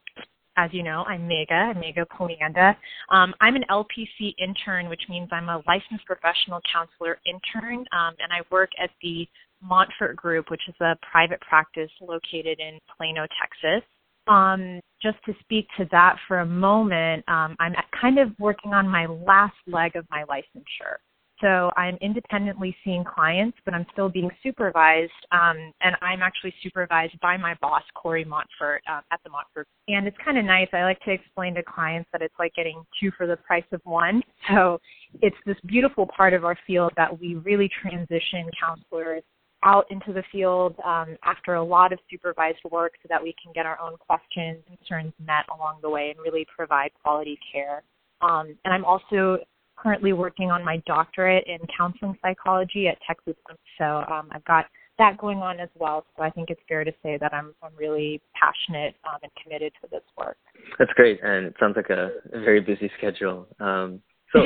as 0.57 0.71
you 0.73 0.83
know, 0.83 1.05
I'm 1.07 1.29
Megha, 1.29 1.75
Megha 1.77 2.05
Pulianda. 2.07 2.75
Um, 3.09 3.33
I'm 3.39 3.55
an 3.55 3.63
LPC 3.69 4.33
intern, 4.39 4.89
which 4.89 5.03
means 5.07 5.29
I'm 5.31 5.49
a 5.49 5.61
licensed 5.67 6.05
professional 6.05 6.59
counselor 6.71 7.19
intern, 7.25 7.85
um, 7.91 8.15
and 8.19 8.33
I 8.33 8.41
work 8.51 8.71
at 8.81 8.89
the 9.01 9.27
Montfort 9.61 10.15
Group, 10.15 10.49
which 10.49 10.61
is 10.67 10.75
a 10.81 10.97
private 11.09 11.39
practice 11.41 11.91
located 12.01 12.59
in 12.59 12.79
Plano, 12.97 13.27
Texas. 13.39 13.87
Um, 14.27 14.81
just 15.01 15.17
to 15.25 15.33
speak 15.41 15.67
to 15.77 15.87
that 15.91 16.17
for 16.27 16.39
a 16.39 16.45
moment, 16.45 17.23
um, 17.29 17.55
I'm 17.59 17.73
kind 17.99 18.19
of 18.19 18.29
working 18.39 18.73
on 18.73 18.87
my 18.87 19.05
last 19.05 19.55
leg 19.67 19.95
of 19.95 20.05
my 20.09 20.23
licensure. 20.23 20.97
So 21.41 21.71
I'm 21.77 21.97
independently 22.01 22.75
seeing 22.83 23.03
clients, 23.03 23.57
but 23.63 23.73
I'm 23.73 23.85
still 23.93 24.09
being 24.09 24.29
supervised, 24.41 25.11
um, 25.31 25.71
and 25.81 25.95
I'm 26.01 26.21
actually 26.21 26.53
supervised 26.63 27.19
by 27.21 27.37
my 27.37 27.55
boss, 27.61 27.83
Corey 27.93 28.25
Montfort, 28.25 28.81
uh, 28.89 29.01
at 29.11 29.19
the 29.23 29.29
Montfort. 29.29 29.67
And 29.87 30.07
it's 30.07 30.17
kind 30.23 30.37
of 30.37 30.45
nice. 30.45 30.67
I 30.73 30.83
like 30.83 30.99
to 31.01 31.11
explain 31.11 31.53
to 31.55 31.63
clients 31.63 32.09
that 32.11 32.21
it's 32.21 32.33
like 32.39 32.53
getting 32.55 32.83
two 32.99 33.11
for 33.17 33.27
the 33.27 33.37
price 33.37 33.65
of 33.71 33.81
one. 33.83 34.21
So 34.49 34.79
it's 35.21 35.35
this 35.45 35.57
beautiful 35.65 36.07
part 36.07 36.33
of 36.33 36.45
our 36.45 36.57
field 36.65 36.91
that 36.95 37.19
we 37.19 37.35
really 37.35 37.69
transition 37.81 38.49
counselors 38.59 39.23
out 39.63 39.85
into 39.89 40.13
the 40.13 40.23
field 40.31 40.75
um, 40.85 41.17
after 41.23 41.55
a 41.55 41.63
lot 41.63 41.91
of 41.91 41.99
supervised 42.09 42.59
work 42.71 42.93
so 43.01 43.07
that 43.09 43.21
we 43.21 43.35
can 43.41 43.51
get 43.53 43.65
our 43.65 43.79
own 43.81 43.97
questions 43.97 44.63
and 44.69 44.77
concerns 44.77 45.13
met 45.25 45.45
along 45.53 45.79
the 45.81 45.89
way 45.89 46.13
and 46.15 46.19
really 46.23 46.45
provide 46.55 46.91
quality 47.03 47.37
care. 47.51 47.83
Um, 48.21 48.55
and 48.65 48.73
I'm 48.73 48.85
also 48.85 49.39
currently 49.77 50.13
working 50.13 50.51
on 50.51 50.63
my 50.65 50.81
doctorate 50.85 51.45
in 51.47 51.59
counseling 51.75 52.17
psychology 52.21 52.87
at 52.87 52.97
Texas. 53.05 53.35
So 53.77 53.85
um, 53.85 54.29
I've 54.31 54.45
got 54.45 54.65
that 54.97 55.17
going 55.17 55.39
on 55.39 55.59
as 55.59 55.69
well. 55.75 56.05
So 56.15 56.23
I 56.23 56.29
think 56.29 56.49
it's 56.49 56.61
fair 56.67 56.83
to 56.83 56.91
say 57.03 57.17
that 57.19 57.33
I'm, 57.33 57.53
I'm 57.61 57.71
really 57.77 58.21
passionate 58.33 58.95
um, 59.07 59.19
and 59.23 59.31
committed 59.41 59.71
to 59.81 59.87
this 59.91 60.01
work. 60.17 60.37
That's 60.79 60.91
great, 60.93 61.19
and 61.23 61.45
it 61.45 61.55
sounds 61.59 61.75
like 61.75 61.89
a, 61.89 62.09
a 62.33 62.39
very 62.39 62.59
busy 62.59 62.91
schedule. 62.97 63.47
Um, 63.59 64.01
so, 64.33 64.41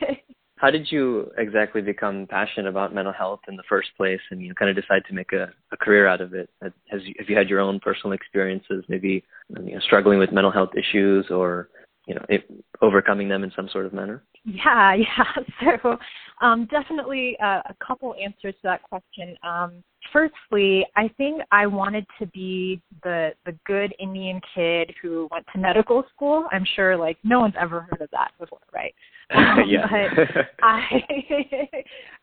how 0.56 0.70
did 0.70 0.90
you 0.90 1.30
exactly 1.36 1.80
become 1.80 2.26
passionate 2.28 2.68
about 2.68 2.94
mental 2.94 3.12
health 3.12 3.40
in 3.48 3.56
the 3.56 3.62
first 3.68 3.88
place, 3.96 4.20
and 4.30 4.40
you 4.40 4.54
kind 4.54 4.70
of 4.70 4.76
decide 4.76 5.02
to 5.08 5.14
make 5.14 5.32
a, 5.32 5.48
a 5.72 5.76
career 5.76 6.06
out 6.06 6.20
of 6.20 6.32
it? 6.34 6.48
Has 6.62 7.02
you, 7.02 7.14
have 7.18 7.28
you 7.28 7.36
had 7.36 7.48
your 7.48 7.60
own 7.60 7.80
personal 7.80 8.12
experiences, 8.12 8.84
maybe 8.88 9.24
you 9.60 9.74
know, 9.74 9.80
struggling 9.80 10.18
with 10.18 10.32
mental 10.32 10.52
health 10.52 10.70
issues, 10.76 11.26
or 11.30 11.68
you 12.08 12.14
know, 12.14 12.24
if, 12.30 12.42
overcoming 12.80 13.28
them 13.28 13.44
in 13.44 13.52
some 13.54 13.68
sort 13.68 13.84
of 13.84 13.92
manner? 13.92 14.24
Yeah, 14.44 14.94
yeah. 15.62 15.78
So, 15.82 15.98
um, 16.40 16.66
definitely 16.70 17.36
uh, 17.42 17.60
a 17.66 17.74
couple 17.86 18.14
answers 18.14 18.54
to 18.54 18.60
that 18.64 18.82
question. 18.82 19.36
Um, 19.42 19.84
firstly, 20.12 20.86
I 20.96 21.08
think 21.18 21.42
I 21.52 21.66
wanted 21.66 22.06
to 22.18 22.26
be 22.26 22.80
the 23.02 23.32
the 23.44 23.52
good 23.66 23.94
Indian 24.00 24.40
kid 24.54 24.92
who 25.02 25.28
went 25.30 25.44
to 25.52 25.60
medical 25.60 26.02
school. 26.14 26.46
I'm 26.50 26.64
sure, 26.74 26.96
like, 26.96 27.18
no 27.24 27.40
one's 27.40 27.54
ever 27.60 27.82
heard 27.82 28.00
of 28.00 28.10
that 28.12 28.32
before, 28.40 28.60
right? 28.74 28.94
Um, 29.30 29.64
yeah. 29.68 29.86
but 29.90 30.46
I, 30.62 31.02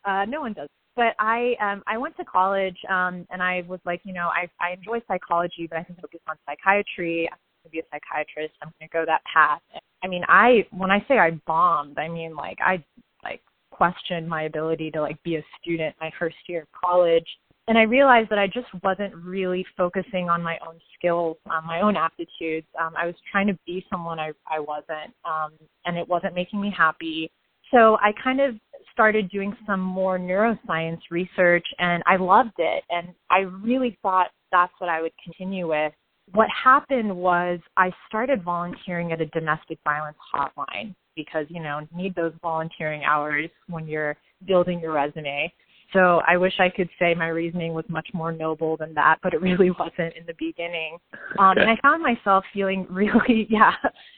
uh, 0.06 0.26
no 0.26 0.42
one 0.42 0.54
does. 0.54 0.68
But 0.96 1.14
I 1.20 1.54
um 1.62 1.84
I 1.86 2.00
went 2.00 2.18
to 2.18 2.26
college 2.26 2.78
um 2.90 3.28
and 3.30 3.44
I 3.44 3.64
was 3.68 3.80
like, 3.86 4.02
you 4.06 4.14
know, 4.14 4.30
I 4.30 4.50
I 4.60 4.72
enjoy 4.72 5.02
psychology, 5.08 5.68
but 5.70 5.78
I 5.78 5.84
can 5.84 5.96
focus 5.98 6.22
on 6.28 6.36
psychiatry 6.48 7.30
to 7.66 7.70
be 7.70 7.80
a 7.80 7.84
psychiatrist. 7.92 8.54
I'm 8.62 8.72
going 8.80 8.90
to 8.90 8.94
go 8.94 9.06
that 9.06 9.22
path. 9.32 9.62
I 10.04 10.08
mean, 10.08 10.24
I 10.28 10.66
when 10.72 10.92
I 10.92 11.04
say 11.08 11.18
I 11.18 11.32
bombed, 11.48 11.98
I 11.98 12.08
mean 12.08 12.36
like 12.36 12.60
I 12.62 12.84
like 13.24 13.42
questioned 13.72 14.28
my 14.28 14.44
ability 14.44 14.92
to 14.92 15.02
like 15.02 15.22
be 15.24 15.36
a 15.36 15.44
student 15.62 15.96
my 16.00 16.12
first 16.20 16.36
year 16.48 16.62
of 16.62 16.68
college. 16.72 17.28
And 17.68 17.80
I 17.80 17.82
realized 17.82 18.30
that 18.30 18.38
I 18.38 18.46
just 18.46 18.68
wasn't 18.84 19.16
really 19.16 19.66
focusing 19.76 20.30
on 20.30 20.44
my 20.44 20.58
own 20.68 20.80
skills, 20.96 21.38
um, 21.50 21.66
my 21.66 21.82
own 21.82 21.98
aptitudes. 21.98 22.68
Um, 22.80 22.94
I 22.96 23.08
was 23.08 23.16
trying 23.32 23.48
to 23.48 23.58
be 23.66 23.84
someone 23.90 24.20
I, 24.20 24.34
I 24.48 24.60
wasn't, 24.60 25.14
um, 25.26 25.52
and 25.86 25.98
it 25.98 26.08
wasn't 26.08 26.36
making 26.36 26.62
me 26.62 26.72
happy. 26.76 27.32
So 27.74 27.98
I 27.98 28.12
kind 28.24 28.40
of 28.40 28.54
started 28.92 29.32
doing 29.32 29.58
some 29.66 29.80
more 29.80 30.20
neuroscience 30.20 31.00
research, 31.10 31.66
and 31.80 32.04
I 32.06 32.18
loved 32.18 32.54
it. 32.60 32.84
And 32.92 33.08
I 33.32 33.40
really 33.40 33.98
thought 34.04 34.28
that's 34.52 34.74
what 34.78 34.90
I 34.90 35.02
would 35.02 35.14
continue 35.24 35.68
with 35.68 35.92
what 36.34 36.48
happened 36.50 37.16
was 37.16 37.60
I 37.78 37.92
started 38.08 38.44
volunteering 38.44 39.12
at 39.12 39.22
a 39.22 39.28
domestic 39.28 39.78
violence 39.84 40.18
hotline 40.34 40.96
because, 41.16 41.46
you 41.50 41.62
know, 41.62 41.88
need 41.96 42.16
those 42.16 42.34
volunteering 42.42 43.04
hours 43.04 43.50
when 43.68 43.88
you're 43.88 44.18
building 44.48 44.80
your 44.80 44.94
resume. 44.94 45.52
So 45.94 46.22
I 46.28 46.36
wish 46.36 46.54
I 46.60 46.70
could 46.70 46.90
say 47.00 47.14
my 47.14 47.28
reasoning 47.28 47.74
was 47.74 47.86
much 47.88 48.08
more 48.14 48.32
noble 48.32 48.76
than 48.76 48.94
that, 48.96 49.18
but 49.22 49.34
it 49.34 49.42
really 49.42 49.70
wasn't 49.80 50.16
in 50.16 50.26
the 50.26 50.34
beginning. 50.38 50.98
Um. 51.40 51.58
And 51.58 51.70
I 51.70 51.78
found 51.82 52.02
myself 52.02 52.44
feeling 52.54 52.88
really, 52.90 53.48
yeah, 53.50 53.74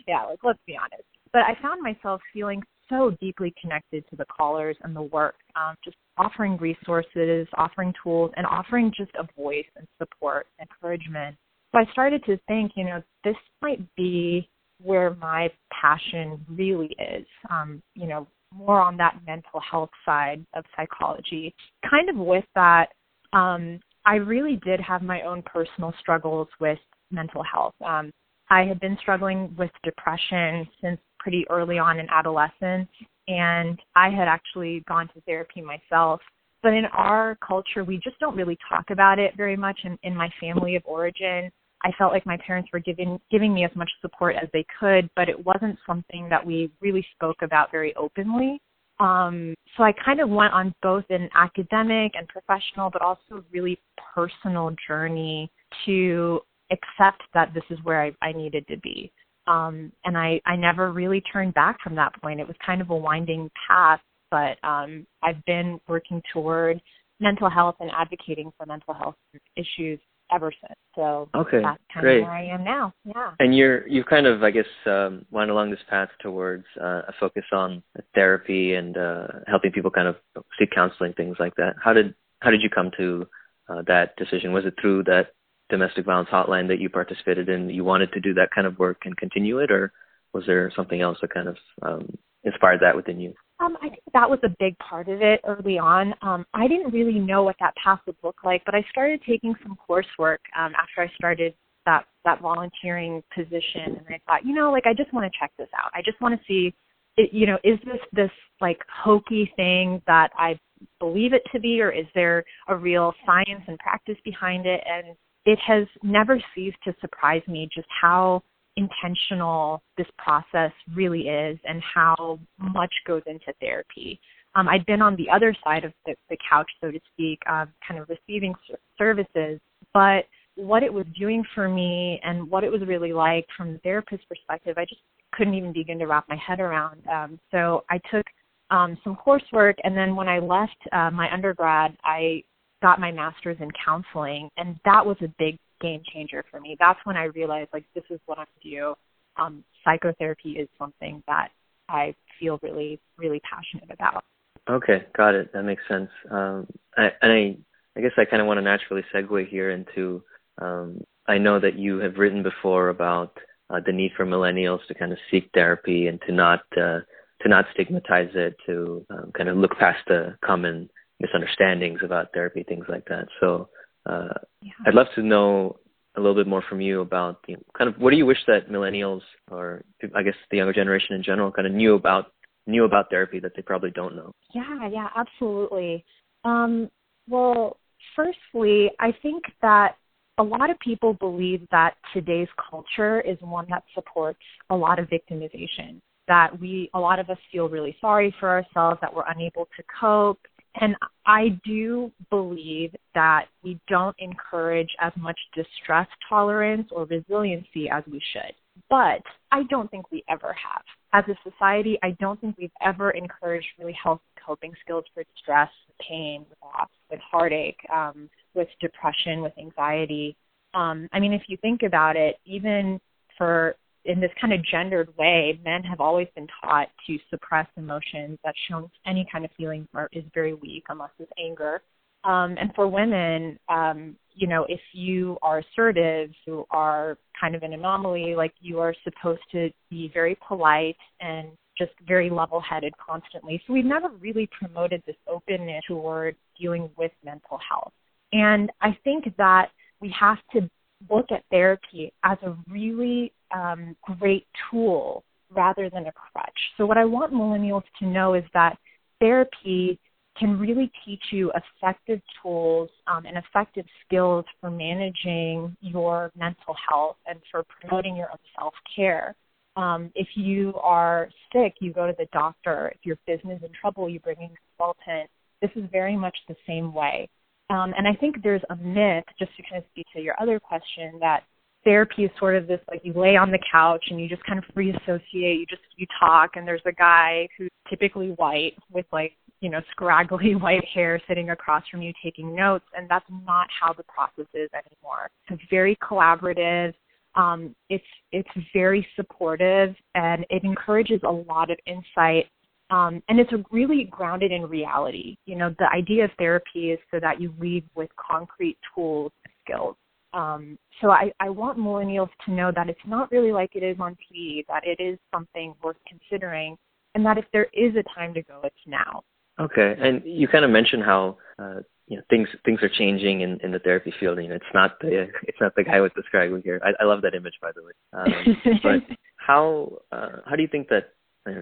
yeah, 0.08 0.24
like 0.24 0.40
let's 0.44 0.60
be 0.66 0.78
honest. 0.78 1.04
But 1.34 1.42
I 1.42 1.58
found 1.62 1.82
myself 1.82 2.22
feeling 2.34 2.64
so 2.90 3.16
deeply 3.20 3.54
connected 3.62 4.06
to 4.10 4.16
the 4.16 4.26
callers 4.26 4.78
and 4.82 4.96
the 4.96 5.02
work, 5.02 5.36
um, 5.58 5.76
just 5.84 5.98
offering 6.18 6.56
resources, 6.56 7.46
offering 7.56 7.94
tools, 8.02 8.32
and 8.38 8.48
offering 8.48 8.94
just 8.96 9.12
a 9.20 9.28
voice 9.40 9.66
and 9.76 9.86
support, 10.00 10.48
encouragement 10.62 11.36
so 11.78 11.82
I 11.88 11.92
started 11.92 12.24
to 12.26 12.38
think, 12.48 12.74
you 12.76 12.86
know, 12.86 13.02
this 13.24 13.36
might 13.62 13.82
be 13.96 14.50
where 14.82 15.16
my 15.16 15.50
passion 15.72 16.44
really 16.50 16.96
is. 17.00 17.26
Um, 17.50 17.82
you 17.96 18.08
know, 18.08 18.28
more 18.54 18.82
on 18.82 18.98
that 18.98 19.20
mental 19.26 19.60
health 19.60 19.90
side 20.06 20.46
of 20.54 20.64
psychology. 20.76 21.54
Kind 21.90 22.10
of 22.10 22.16
with 22.16 22.46
that, 22.56 22.88
um, 23.34 23.80
I 24.06 24.16
really 24.16 24.60
did 24.64 24.80
have 24.80 25.02
my 25.02 25.22
own 25.24 25.44
personal 25.44 25.94
struggles 26.00 26.48
with 26.60 26.80
mental 27.12 27.44
health. 27.44 27.74
Um, 27.86 28.12
I 28.50 28.64
had 28.64 28.80
been 28.80 28.98
struggling 29.02 29.54
with 29.58 29.72
depression 29.84 30.66
since 30.82 31.00
pretty 31.20 31.46
early 31.50 31.78
on 31.78 32.00
in 32.00 32.08
adolescence, 32.10 32.88
and 33.28 33.78
I 33.96 34.10
had 34.10 34.30
actually 34.30 34.84
gone 34.88 35.10
to 35.14 35.22
therapy 35.22 35.62
myself. 35.62 36.22
But 36.64 36.74
in 36.74 36.86
our 36.86 37.38
culture, 37.46 37.84
we 37.84 37.98
just 37.98 38.18
don't 38.20 38.36
really 38.36 38.58
talk 38.70 38.86
about 38.90 39.20
it 39.20 39.36
very 39.36 39.58
much 39.58 39.80
in, 39.84 40.00
in 40.04 40.16
my 40.16 40.30
family 40.40 40.76
of 40.76 40.84
origin. 40.86 41.52
I 41.84 41.92
felt 41.98 42.12
like 42.12 42.26
my 42.26 42.38
parents 42.46 42.70
were 42.74 42.80
giving 42.80 43.20
giving 43.30 43.54
me 43.54 43.64
as 43.64 43.72
much 43.76 43.90
support 44.02 44.36
as 44.36 44.50
they 44.54 44.66
could, 44.80 45.10
but 45.16 45.30
it 45.30 45.46
wasn't 45.46 45.78
something 45.86 46.28
that 46.30 46.46
we 46.46 46.72
really 46.82 47.06
spoke 47.16 47.38
about 47.42 47.72
very 47.72 47.96
openly. 47.96 48.60
Um, 49.00 49.54
so 49.76 49.84
I 49.84 49.92
kind 49.92 50.20
of 50.20 50.30
went 50.30 50.54
on 50.54 50.74
both 50.82 51.06
an 51.10 51.30
academic 51.36 52.14
and 52.16 52.28
professional, 52.28 52.90
but 52.90 53.02
also 53.02 53.44
really 53.52 53.80
personal 54.16 54.76
journey 54.88 55.52
to 55.86 56.42
accept 56.72 57.22
that 57.34 57.54
this 57.54 57.64
is 57.70 57.78
where 57.84 58.02
I, 58.02 58.12
I 58.22 58.32
needed 58.32 58.68
to 58.70 58.78
be. 58.78 59.12
Um, 59.46 59.92
and 60.04 60.18
I, 60.18 60.42
I 60.46 60.56
never 60.56 60.92
really 60.92 61.22
turned 61.22 61.54
back 61.54 61.78
from 61.82 61.96
that 61.96 62.12
point. 62.22 62.40
It 62.40 62.48
was 62.48 62.58
kind 62.66 62.82
of 62.82 62.90
a 62.90 62.96
winding 62.96 63.50
path, 63.68 64.02
but 64.32 64.58
um, 64.68 65.06
I've 65.24 65.44
been 65.46 65.80
working 65.88 66.22
toward 66.34 66.82
mental 67.20 67.50
health 67.50 67.76
and 67.80 67.90
advocating 67.96 68.52
for 68.58 68.66
mental 68.66 68.94
health 68.94 69.16
issues 69.56 70.00
ever 70.32 70.52
since. 70.62 70.78
So 70.96 71.30
okay, 71.36 71.62
that's 71.62 71.82
kind 71.94 72.04
great. 72.04 72.18
of 72.20 72.24
where 72.24 72.34
I 72.34 72.46
am 72.46 72.64
now. 72.64 72.94
Yeah. 73.06 73.32
And 73.40 73.56
you're 73.56 73.88
you've 73.88 74.06
kind 74.06 74.26
of 74.26 74.44
I 74.44 74.52
guess 74.52 74.66
um, 74.86 75.26
went 75.32 75.52
along 75.52 75.72
this 75.72 75.80
path 75.90 76.10
towards 76.22 76.66
uh, 76.82 77.02
a 77.08 77.14
focus 77.20 77.46
on 77.52 77.84
therapy 78.16 78.74
and 78.74 78.98
uh, 78.98 79.28
helping 79.48 79.72
people 79.72 79.92
kind 79.92 80.08
of 80.08 80.16
seek 80.60 80.72
counseling 80.72 81.14
things 81.14 81.38
like 81.40 81.56
that. 81.56 81.76
How 81.84 81.94
did 81.94 82.14
how 82.42 82.52
did 82.52 82.62
you 82.62 82.70
come 82.70 82.92
to 82.98 83.28
uh, 83.70 83.82
that 83.88 84.16
decision? 84.18 84.54
Was 84.54 84.66
it 84.66 84.76
through 84.80 85.04
that 85.04 85.34
domestic 85.70 86.06
violence 86.06 86.30
hotline 86.30 86.68
that 86.68 86.80
you 86.80 86.90
participated 86.90 87.50
in? 87.50 87.70
You 87.70 87.84
wanted 87.84 88.12
to 88.14 88.20
do 88.20 88.34
that 88.36 88.52
kind 88.54 88.68
of 88.68 88.80
work 88.80 89.02
and 89.06 89.16
continue 89.18 89.60
it, 89.60 89.72
or 89.72 89.92
was 90.34 90.46
there 90.46 90.72
something 90.76 91.02
else 91.02 91.18
that 91.22 91.34
kind 91.34 91.48
of 91.48 91.58
um, 91.82 92.18
inspired 92.44 92.82
that 92.82 92.96
within 92.96 93.20
you? 93.20 93.34
Um, 93.60 93.76
I 93.82 93.90
think 93.90 94.04
that 94.14 94.30
was 94.30 94.40
a 94.44 94.56
big 94.60 94.78
part 94.78 95.10
of 95.10 95.22
it 95.22 95.42
early 95.46 95.80
on. 95.80 96.14
Um, 96.22 96.46
I 96.54 96.68
didn't 96.68 96.94
really 96.94 97.20
know 97.20 97.44
what 97.44 97.56
that 97.60 97.74
path 97.84 98.00
would 98.06 98.18
look 98.24 98.44
like, 98.44 98.64
but 98.66 98.76
I 98.76 98.86
started 98.92 99.22
taking 99.28 99.56
some 99.64 99.76
coursework 99.90 100.38
um, 100.58 100.74
after 100.76 101.02
I 101.02 101.12
started 101.16 101.54
that 101.86 102.06
that 102.26 102.42
volunteering 102.42 103.24
position, 103.34 103.98
and 103.98 104.06
I 104.10 104.20
thought, 104.28 104.46
you 104.46 104.54
know, 104.54 104.72
like 104.72 104.86
I 104.86 104.94
just 104.94 105.12
want 105.14 105.32
to 105.32 105.40
check 105.40 105.52
this 105.58 105.70
out. 105.76 105.90
I 105.96 106.02
just 106.04 106.20
want 106.22 106.40
to 106.40 106.46
see, 106.46 106.74
it, 107.16 107.34
you 107.34 107.48
know, 107.48 107.58
is 107.64 107.80
this 107.86 108.02
this 108.12 108.32
like 108.62 108.80
hokey 108.94 109.52
thing 109.56 110.02
that 110.06 110.30
I 110.38 110.60
believe 111.00 111.34
it 111.34 111.44
to 111.54 111.60
be, 111.60 111.82
or 111.82 111.90
is 111.90 112.06
there 112.14 112.44
a 112.68 112.76
real 112.76 113.14
science 113.26 113.64
and 113.68 113.80
practice 113.80 114.18
behind 114.24 114.68
it? 114.68 114.84
And 114.86 115.16
it 115.46 115.58
has 115.66 115.88
never 116.04 116.40
ceased 116.54 116.78
to 116.84 116.94
surprise 117.00 117.42
me 117.48 117.70
just 117.74 117.88
how 118.02 118.44
intentional 118.78 119.82
this 119.98 120.08
process 120.18 120.72
really 120.96 121.28
is 121.28 121.60
and 121.66 121.82
how 121.82 122.40
much 122.58 122.94
goes 123.06 123.24
into 123.26 123.52
therapy. 123.60 124.20
Um, 124.56 124.68
I'd 124.70 124.86
been 124.86 125.02
on 125.02 125.16
the 125.16 125.30
other 125.30 125.56
side 125.64 125.84
of 125.84 125.92
the, 126.06 126.16
the 126.30 126.38
couch, 126.50 126.70
so 126.82 126.90
to 126.90 127.00
speak, 127.14 127.40
um, 127.50 127.68
kind 127.86 128.00
of 128.00 128.08
receiving 128.10 128.56
services, 128.98 129.60
but 129.94 130.26
what 130.56 130.82
it 130.82 130.92
was 130.92 131.06
doing 131.20 131.44
for 131.54 131.70
me 131.70 132.20
and 132.24 132.50
what 132.50 132.64
it 132.64 132.72
was 132.72 132.82
really 132.88 133.14
like 133.14 133.46
from 133.56 133.74
the 133.74 133.80
therapist 133.80 134.28
perspective, 134.28 134.76
I 134.78 134.86
just 134.86 135.02
couldn't 135.34 135.54
even 135.54 135.74
begin 135.74 136.00
to 136.00 136.06
wrap 136.06 136.26
my 136.30 136.38
head 136.38 136.60
around. 136.60 137.02
Um, 137.08 137.40
so 137.52 137.84
I 137.90 138.00
took 138.12 138.26
um, 138.72 138.98
some 139.04 139.16
coursework, 139.16 139.76
and 139.84 139.96
then 139.96 140.16
when 140.16 140.28
I 140.28 140.40
left 140.40 140.78
uh, 140.92 141.12
my 141.12 141.32
undergrad, 141.32 141.96
I 142.04 142.44
got 142.82 143.00
my 143.00 143.12
master's 143.12 143.58
in 143.60 143.70
counseling, 143.84 144.50
and 144.58 144.80
that 144.86 145.06
was 145.06 145.18
a 145.22 145.28
big 145.38 145.58
game 145.82 146.02
changer 146.14 146.44
for 146.50 146.60
me. 146.60 146.76
That's 146.80 147.00
when 147.04 147.18
I 147.18 147.26
realized 147.26 147.70
like 147.74 147.86
this 147.94 148.04
is 148.10 148.20
what 148.26 148.40
I 148.40 148.46
do. 148.64 148.96
Um, 149.38 149.64
psychotherapy 149.84 150.52
is 150.54 150.68
something 150.80 151.24
that 151.28 151.50
I 151.90 152.16
feel 152.40 152.60
really, 152.62 153.00
really 153.18 153.42
passionate 153.42 153.90
about. 153.92 154.24
Okay, 154.70 155.06
got 155.16 155.36
it. 155.36 155.54
That 155.54 155.64
makes 155.64 155.84
sense. 155.88 156.10
Um, 156.30 156.68
I, 156.98 157.12
and 157.22 157.32
I, 157.32 157.58
I 157.96 158.02
guess 158.02 158.12
I 158.18 158.26
kind 158.26 158.42
of 158.42 158.48
want 158.48 158.58
to 158.58 158.62
naturally 158.64 159.04
segue 159.14 159.48
here 159.48 159.72
into. 159.72 160.24
Um, 160.60 161.02
I 161.28 161.38
know 161.38 161.60
that 161.60 161.78
you 161.78 162.00
have 162.00 162.18
written 162.18 162.44
before 162.44 162.90
about 162.90 163.38
uh, 163.70 163.80
the 163.86 163.92
need 163.92 164.12
for 164.16 164.26
millennials 164.26 164.86
to 164.88 164.94
kind 164.94 165.12
of 165.12 165.18
seek 165.30 165.50
therapy 165.54 166.08
and 166.08 166.20
to 166.26 166.32
not 166.32 166.62
uh, 166.76 167.00
to 167.42 167.50
not 167.50 167.66
stigmatize 167.74 168.32
it, 168.34 168.56
to 168.66 169.06
um, 169.10 169.32
kind 169.38 169.50
of 169.50 169.58
look 169.58 169.78
past 169.78 170.00
the 170.08 170.36
common 170.44 170.90
misunderstandings 171.20 172.00
about 172.04 172.34
therapy, 172.34 172.64
things 172.64 172.86
like 172.90 173.06
that. 173.06 173.28
So 173.40 173.70
uh, 174.08 174.34
yeah. 174.62 174.72
I'd 174.86 174.94
love 174.94 175.08
to 175.16 175.22
know 175.22 175.78
a 176.16 176.20
little 176.20 176.36
bit 176.36 176.48
more 176.48 176.64
from 176.68 176.82
you 176.82 177.02
about 177.02 177.44
know, 177.48 177.58
kind 177.78 177.90
of 177.90 178.00
what 178.02 178.12
do 178.12 178.18
you 178.18 178.26
wish 178.26 178.40
that 178.48 178.70
millennials 178.70 179.22
or 179.52 179.84
I 180.16 180.24
guess 180.24 180.34
the 180.50 180.58
younger 180.58 180.74
generation 180.74 181.16
in 181.16 181.24
general 181.24 181.52
kind 181.52 181.68
of 181.68 181.74
knew 181.74 181.96
about 181.96 182.32
knew 182.66 182.86
about 182.86 183.10
therapy 183.10 183.40
that 183.40 183.54
they 183.56 183.62
probably 183.62 183.92
don't 183.92 184.16
know. 184.16 184.32
Yeah, 184.54 184.90
yeah, 184.92 185.08
absolutely. 185.16 186.04
Um, 186.44 186.90
well, 187.30 187.78
firstly, 188.16 188.92
I 189.00 189.14
think 189.22 189.44
that 189.62 189.96
a 190.38 190.44
lot 190.44 190.70
of 190.70 190.78
people 190.80 191.14
believe 191.14 191.66
that 191.72 191.96
today's 192.14 192.50
culture 192.70 193.22
is 193.22 193.38
one 193.42 193.66
that 193.70 193.84
supports 193.96 194.40
a 194.70 194.76
lot 194.76 195.00
of 195.00 195.08
victimization. 195.08 196.00
That 196.28 196.60
we, 196.60 196.90
a 196.94 197.00
lot 197.00 197.20
of 197.20 197.30
us 197.30 197.38
feel 197.52 197.70
really 197.70 197.96
sorry 198.02 198.36
for 198.40 198.50
ourselves, 198.50 199.00
that 199.02 199.14
we're 199.14 199.24
unable 199.30 199.66
to 199.78 199.84
cope, 200.00 200.40
and 200.80 200.96
I 201.26 201.60
do 201.66 202.12
believe 202.30 202.96
that 203.16 203.46
we 203.64 203.80
don't 203.88 204.16
encourage 204.20 204.90
as 205.02 205.12
much 205.18 205.40
distress 205.56 206.08
tolerance 206.30 206.88
or 206.92 207.06
resiliency 207.06 207.90
as 207.90 208.04
we 208.12 208.22
should. 208.34 208.54
But 208.90 209.24
I 209.52 209.64
don't 209.70 209.90
think 209.90 210.12
we 210.12 210.24
ever 210.30 210.54
have. 210.54 210.84
As 211.14 211.24
a 211.28 211.50
society, 211.50 211.98
I 212.04 212.12
don't 212.20 212.40
think 212.40 212.58
we've 212.58 212.70
ever 212.82 213.12
encouraged 213.12 213.66
really 213.80 213.98
healthy 214.02 214.22
coping 214.46 214.74
skills 214.82 215.04
for 215.14 215.24
stress, 215.42 215.70
pain, 216.08 216.46
loss, 216.62 216.90
with 217.10 217.20
heartache, 217.20 217.80
um, 217.94 218.30
with 218.54 218.68
depression, 218.80 219.42
with 219.42 219.54
anxiety. 219.58 220.36
Um, 220.74 221.10
I 221.12 221.20
mean, 221.20 221.34
if 221.34 221.44
you 221.48 221.58
think 221.58 221.84
about 221.84 222.16
it, 222.16 222.38
even 222.46 223.02
for 223.38 223.76
in 224.08 224.22
this 224.22 224.32
kind 224.40 224.54
of 224.54 224.64
gendered 224.64 225.16
way, 225.18 225.60
men 225.64 225.84
have 225.84 226.00
always 226.00 226.28
been 226.34 226.48
taught 226.64 226.88
to 227.06 227.18
suppress 227.30 227.68
emotions 227.76 228.40
that 228.44 228.56
show 228.70 228.90
any 229.06 229.28
kind 229.32 229.44
of 229.44 229.52
feeling 229.58 229.88
is 230.14 230.24
very 230.34 230.54
weak 230.54 230.86
unless 230.90 231.12
it's 231.20 231.32
anger. 231.38 231.82
Um, 232.24 232.56
and 232.60 232.74
for 232.74 232.88
women, 232.88 233.60
um, 233.70 234.16
you 234.34 234.48
know, 234.48 234.66
if 234.70 234.80
you 234.94 235.38
are 235.42 235.60
assertive, 235.60 236.32
you 236.46 236.66
are 236.72 237.18
kind 237.40 237.54
of 237.54 237.64
an 237.64 237.74
anomaly, 237.74 238.34
like 238.36 238.54
you 238.60 238.80
are 238.80 238.96
supposed 239.04 239.42
to 239.52 239.70
be 239.90 240.10
very 240.14 240.38
polite 240.48 240.98
and 241.20 241.50
just 241.78 241.92
very 242.08 242.30
level 242.30 242.62
headed 242.62 242.94
constantly. 242.98 243.62
So 243.68 243.74
we've 243.74 243.86
never 243.86 244.10
really 244.10 244.50
promoted 244.58 245.04
this 245.06 245.16
openness 245.28 245.84
toward 245.88 246.36
dealing 246.60 246.90
with 246.98 247.12
mental 247.24 247.60
health. 247.70 247.92
And 248.32 248.72
I 248.82 248.98
think 249.04 249.36
that 249.38 249.70
we 250.02 250.14
have 250.20 250.38
to 250.54 250.70
look 251.10 251.28
at 251.32 251.44
therapy 251.52 252.14
as 252.24 252.38
a 252.44 252.56
really 252.70 253.32
um, 253.54 253.96
great 254.20 254.48
tool 254.70 255.24
rather 255.52 255.90
than 255.90 256.08
a 256.08 256.12
crutch. 256.12 256.60
So, 256.78 256.86
what 256.86 256.98
I 256.98 257.06
want 257.06 257.34
millennials 257.34 257.84
to 258.00 258.06
know 258.06 258.34
is 258.34 258.44
that 258.54 258.78
therapy 259.20 260.00
can 260.38 260.60
really 260.60 260.92
teach 261.06 261.24
you 261.32 261.52
effective 261.52 262.22
tools 262.42 262.90
um, 263.08 263.26
and 263.26 263.38
effective 263.38 263.86
skills 264.06 264.46
for 264.62 264.70
managing 264.70 265.76
your 265.82 266.32
mental 266.38 266.76
health 266.88 267.18
and 267.26 267.40
for 267.52 267.64
promoting 267.80 268.16
your 268.16 268.30
own 268.32 268.38
self 268.58 268.74
care. 268.96 269.36
Um, 269.76 270.12
if 270.16 270.28
you 270.36 270.74
are 270.82 271.30
sick, 271.54 271.76
you 271.80 271.94
go 271.94 272.08
to 272.08 272.16
the 272.18 272.28
doctor. 272.34 272.92
If 272.96 273.06
your 273.06 273.18
business 273.28 273.58
is 273.58 273.64
in 273.64 273.70
trouble, 273.80 274.10
you 274.10 274.20
bring 274.20 274.38
in 274.40 274.46
a 274.46 274.56
consultant. 274.78 275.30
This 275.62 275.72
is 275.76 275.90
very 275.92 276.16
much 276.16 276.36
the 276.48 276.56
same 276.68 276.94
way. 276.94 277.30
Um, 277.70 277.94
and 277.98 278.08
I 278.08 278.14
think 278.14 278.42
there's 278.44 278.62
a 278.70 278.76
myth, 278.76 279.26
just 279.38 279.56
to 279.58 279.64
kind 279.64 279.84
of 279.84 279.90
speak 279.92 280.06
to 280.14 280.22
your 280.22 280.36
other 280.40 280.60
question, 280.60 281.20
that 281.20 281.44
therapy 281.84 282.26
is 282.26 282.32
sort 282.40 282.56
of 282.56 282.68
this 282.68 282.80
like 282.90 283.02
you 283.04 283.14
lay 283.14 283.36
on 283.36 283.52
the 283.52 283.60
couch 283.72 284.04
and 284.10 284.20
you 284.20 284.28
just 284.28 284.44
kind 284.44 284.60
of 284.60 284.66
free 284.74 284.92
associate, 284.92 285.60
you 285.60 285.66
just 285.70 285.82
you 285.96 286.06
talk 286.20 286.52
and 286.56 286.68
there's 286.68 286.82
a 286.86 286.92
guy 286.92 287.48
who's 287.58 287.70
typically 287.90 288.30
white 288.32 288.74
with 288.92 289.06
like, 289.12 289.34
you 289.62 289.70
know, 289.70 289.80
scraggly 289.92 290.56
white 290.56 290.86
hair 290.94 291.22
sitting 291.28 291.50
across 291.52 291.84
from 291.90 292.02
you 292.02 292.12
taking 292.24 292.56
notes 292.56 292.86
and 292.96 293.10
that's 293.10 293.26
not 293.46 293.68
how 293.80 293.94
the 293.94 294.04
process 294.04 294.48
is 294.54 294.70
anymore. 294.74 295.30
It's 295.50 295.64
very 295.70 295.98
collaborative. 295.98 296.94
Um, 297.36 297.76
it's 297.90 298.04
it's 298.32 298.50
very 298.74 299.08
supportive 299.16 299.96
and 300.16 300.46
it 300.50 300.64
encourages 300.64 301.22
a 301.24 301.32
lot 301.32 301.70
of 301.70 301.78
insight 301.86 302.48
um, 302.90 303.22
and 303.28 303.40
it's 303.40 303.52
really 303.72 304.06
grounded 304.06 304.52
in 304.52 304.66
reality. 304.66 305.38
You 305.46 305.58
know, 305.58 305.76
the 305.78 305.90
idea 305.94 306.26
of 306.26 306.32
therapy 306.38 306.92
is 306.92 307.00
so 307.12 307.20
that 307.20 307.42
you 307.42 307.54
leave 307.60 307.84
with 307.96 308.10
concrete 308.16 308.78
tools 308.94 309.32
and 309.44 309.54
skills. 309.64 309.96
Um, 310.34 310.78
so 311.02 311.10
I, 311.10 311.32
I 311.40 311.50
want 311.50 311.78
millennials 311.78 312.30
to 312.46 312.52
know 312.52 312.72
that 312.76 312.90
it's 312.90 313.00
not 313.06 313.32
really 313.32 313.52
like 313.52 313.72
it 313.76 313.84
is 313.84 313.98
on 314.00 314.16
TV, 314.16 314.66
that 314.68 314.84
it 314.86 315.02
is 315.02 315.18
something 315.34 315.74
worth 315.84 315.98
considering, 316.08 316.78
and 317.16 317.26
that 317.26 317.38
if 317.38 317.46
there 317.52 317.68
is 317.74 317.96
a 317.96 318.04
time 318.14 318.34
to 318.34 318.42
go, 318.44 318.62
it's 318.64 318.76
now. 318.86 319.24
Okay, 319.60 319.96
and 320.00 320.22
you 320.24 320.48
kind 320.48 320.64
of 320.64 320.70
mentioned 320.72 321.04
how 321.04 321.38
uh, 321.58 321.80
you 322.08 322.18
know 322.18 322.24
things 322.30 322.48
things 322.64 322.80
are 322.84 322.90
changing 322.90 323.42
in, 323.42 323.60
in 323.64 323.72
the 323.72 323.80
therapy 323.80 324.14
field. 324.20 324.38
You 324.38 324.50
know, 324.50 324.56
it's 324.56 324.66
not 324.74 325.00
the 325.02 325.28
it's 325.44 325.58
not 325.60 325.74
the 325.76 325.84
guy 325.84 326.00
with 326.00 326.14
the 326.14 326.24
scraggly 326.28 326.62
hair. 326.64 326.80
I, 326.84 326.92
I 327.02 327.06
love 327.06 327.22
that 327.24 327.34
image, 327.34 327.56
by 327.62 327.72
the 327.76 327.84
way. 327.84 327.92
Um, 328.14 328.80
but 328.84 329.18
how 329.38 329.98
uh, 330.12 330.42
how 330.46 330.56
do 330.56 330.62
you 330.62 330.68
think 330.68 330.90
that 330.90 331.14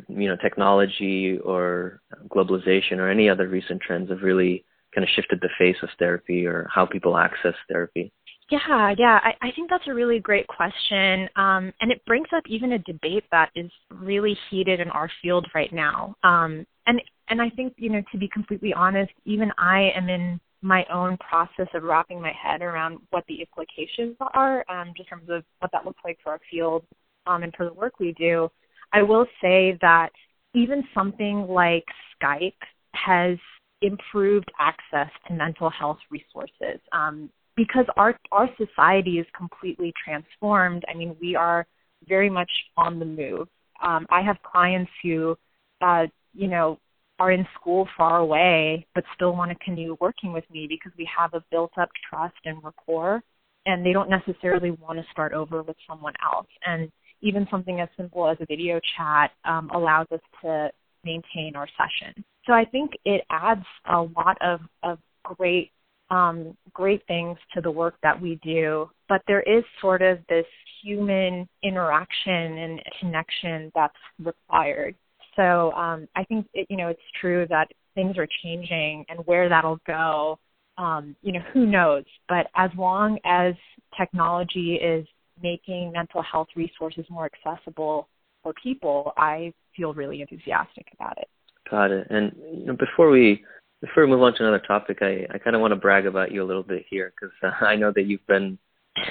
you 0.07 0.27
know, 0.29 0.35
technology 0.41 1.37
or 1.43 2.01
globalization 2.29 2.97
or 2.97 3.09
any 3.09 3.29
other 3.29 3.47
recent 3.47 3.81
trends 3.81 4.09
have 4.09 4.21
really 4.21 4.65
kind 4.93 5.03
of 5.03 5.09
shifted 5.15 5.39
the 5.41 5.49
face 5.57 5.75
of 5.83 5.89
therapy 5.99 6.45
or 6.45 6.67
how 6.73 6.85
people 6.85 7.17
access 7.17 7.53
therapy? 7.69 8.11
Yeah, 8.49 8.93
yeah, 8.97 9.19
I, 9.23 9.33
I 9.41 9.51
think 9.55 9.69
that's 9.69 9.87
a 9.87 9.93
really 9.93 10.19
great 10.19 10.47
question. 10.47 11.27
Um, 11.35 11.73
and 11.81 11.91
it 11.91 12.05
brings 12.05 12.27
up 12.35 12.43
even 12.47 12.73
a 12.73 12.79
debate 12.79 13.23
that 13.31 13.49
is 13.55 13.71
really 13.89 14.37
heated 14.49 14.79
in 14.79 14.89
our 14.89 15.09
field 15.21 15.47
right 15.55 15.73
now. 15.73 16.15
Um, 16.23 16.65
and 16.85 17.01
and 17.27 17.41
I 17.41 17.49
think, 17.49 17.73
you 17.77 17.89
know, 17.89 18.03
to 18.11 18.17
be 18.19 18.29
completely 18.31 18.71
honest, 18.71 19.11
even 19.25 19.51
I 19.57 19.89
am 19.95 20.09
in 20.09 20.39
my 20.61 20.85
own 20.93 21.17
process 21.17 21.67
of 21.73 21.83
wrapping 21.83 22.21
my 22.21 22.31
head 22.31 22.61
around 22.61 22.99
what 23.09 23.23
the 23.27 23.41
implications 23.41 24.15
are, 24.19 24.63
um, 24.69 24.93
just 24.95 25.09
in 25.11 25.17
terms 25.17 25.29
of 25.29 25.43
what 25.59 25.71
that 25.71 25.85
looks 25.85 26.01
like 26.05 26.19
for 26.23 26.33
our 26.33 26.39
field 26.51 26.85
um, 27.25 27.41
and 27.41 27.53
for 27.55 27.65
the 27.65 27.73
work 27.73 27.99
we 27.99 28.13
do. 28.13 28.49
I 28.95 29.03
will 29.03 29.25
say 29.41 29.77
that 29.81 30.11
even 30.53 30.81
something 30.93 31.47
like 31.49 31.83
Skype 32.15 32.53
has 32.93 33.37
improved 33.81 34.49
access 34.57 35.11
to 35.27 35.33
mental 35.33 35.69
health 35.69 35.97
resources 36.09 36.79
um, 36.93 37.29
because 37.57 37.85
our 37.97 38.17
our 38.31 38.49
society 38.57 39.19
is 39.19 39.27
completely 39.37 39.91
transformed. 40.01 40.85
I 40.87 40.93
mean, 40.97 41.13
we 41.19 41.35
are 41.35 41.67
very 42.07 42.29
much 42.29 42.49
on 42.77 42.99
the 42.99 43.05
move. 43.05 43.49
Um, 43.83 44.05
I 44.09 44.21
have 44.21 44.37
clients 44.49 44.91
who, 45.03 45.35
uh, 45.81 46.05
you 46.33 46.47
know, 46.47 46.79
are 47.19 47.31
in 47.31 47.45
school 47.59 47.89
far 47.97 48.19
away 48.19 48.87
but 48.95 49.03
still 49.13 49.35
want 49.35 49.51
to 49.51 49.57
continue 49.63 49.97
working 49.99 50.31
with 50.31 50.45
me 50.49 50.67
because 50.69 50.93
we 50.97 51.07
have 51.17 51.33
a 51.33 51.43
built 51.51 51.71
up 51.77 51.89
trust 52.09 52.35
and 52.45 52.63
rapport, 52.63 53.21
and 53.65 53.85
they 53.85 53.91
don't 53.91 54.09
necessarily 54.09 54.71
want 54.71 54.97
to 54.99 55.05
start 55.11 55.33
over 55.33 55.63
with 55.63 55.75
someone 55.85 56.13
else. 56.23 56.47
And 56.65 56.89
even 57.21 57.47
something 57.49 57.79
as 57.79 57.89
simple 57.97 58.27
as 58.27 58.37
a 58.39 58.45
video 58.45 58.79
chat 58.97 59.31
um, 59.45 59.69
allows 59.73 60.07
us 60.11 60.19
to 60.41 60.69
maintain 61.03 61.55
our 61.55 61.67
session. 61.77 62.23
So 62.45 62.53
I 62.53 62.65
think 62.65 62.91
it 63.05 63.21
adds 63.29 63.65
a 63.91 64.01
lot 64.01 64.37
of, 64.41 64.59
of 64.83 64.99
great 65.23 65.71
um, 66.11 66.55
great 66.71 67.01
things 67.07 67.35
to 67.55 67.61
the 67.61 67.71
work 67.71 67.95
that 68.03 68.21
we 68.21 68.39
do, 68.43 68.89
but 69.09 69.23
there 69.27 69.41
is 69.41 69.63
sort 69.81 70.03
of 70.03 70.19
this 70.29 70.45
human 70.83 71.49
interaction 71.63 72.31
and 72.59 72.81
connection 72.99 73.71
that's 73.73 73.95
required. 74.19 74.93
So 75.35 75.71
um, 75.71 76.07
I 76.15 76.23
think 76.25 76.45
it, 76.53 76.67
you 76.69 76.77
know 76.77 76.89
it's 76.89 77.01
true 77.19 77.47
that 77.49 77.69
things 77.95 78.17
are 78.17 78.27
changing, 78.43 79.05
and 79.09 79.19
where 79.25 79.49
that'll 79.49 79.79
go, 79.87 80.37
um, 80.77 81.15
you 81.21 81.31
know, 81.31 81.39
who 81.53 81.65
knows? 81.65 82.03
But 82.29 82.47
as 82.55 82.69
long 82.77 83.17
as 83.25 83.55
technology 83.97 84.75
is 84.75 85.07
making 85.41 85.91
mental 85.91 86.21
health 86.21 86.47
resources 86.55 87.05
more 87.09 87.25
accessible 87.25 88.07
for 88.43 88.53
people, 88.61 89.13
I 89.17 89.53
feel 89.75 89.93
really 89.93 90.21
enthusiastic 90.21 90.87
about 90.93 91.17
it. 91.17 91.27
Got 91.69 91.91
it. 91.91 92.07
And 92.09 92.31
you 92.53 92.65
know, 92.67 92.75
before 92.75 93.09
we 93.09 93.43
before 93.81 94.05
we 94.05 94.09
move 94.09 94.21
on 94.21 94.33
to 94.35 94.43
another 94.43 94.63
topic, 94.65 94.99
I, 95.01 95.25
I 95.33 95.37
kind 95.37 95.55
of 95.55 95.61
want 95.61 95.71
to 95.71 95.75
brag 95.75 96.05
about 96.05 96.31
you 96.31 96.43
a 96.43 96.45
little 96.45 96.63
bit 96.63 96.85
here 96.89 97.13
because 97.19 97.35
uh, 97.43 97.65
I 97.65 97.75
know 97.75 97.91
that 97.95 98.05
you've 98.05 98.25
been 98.27 98.57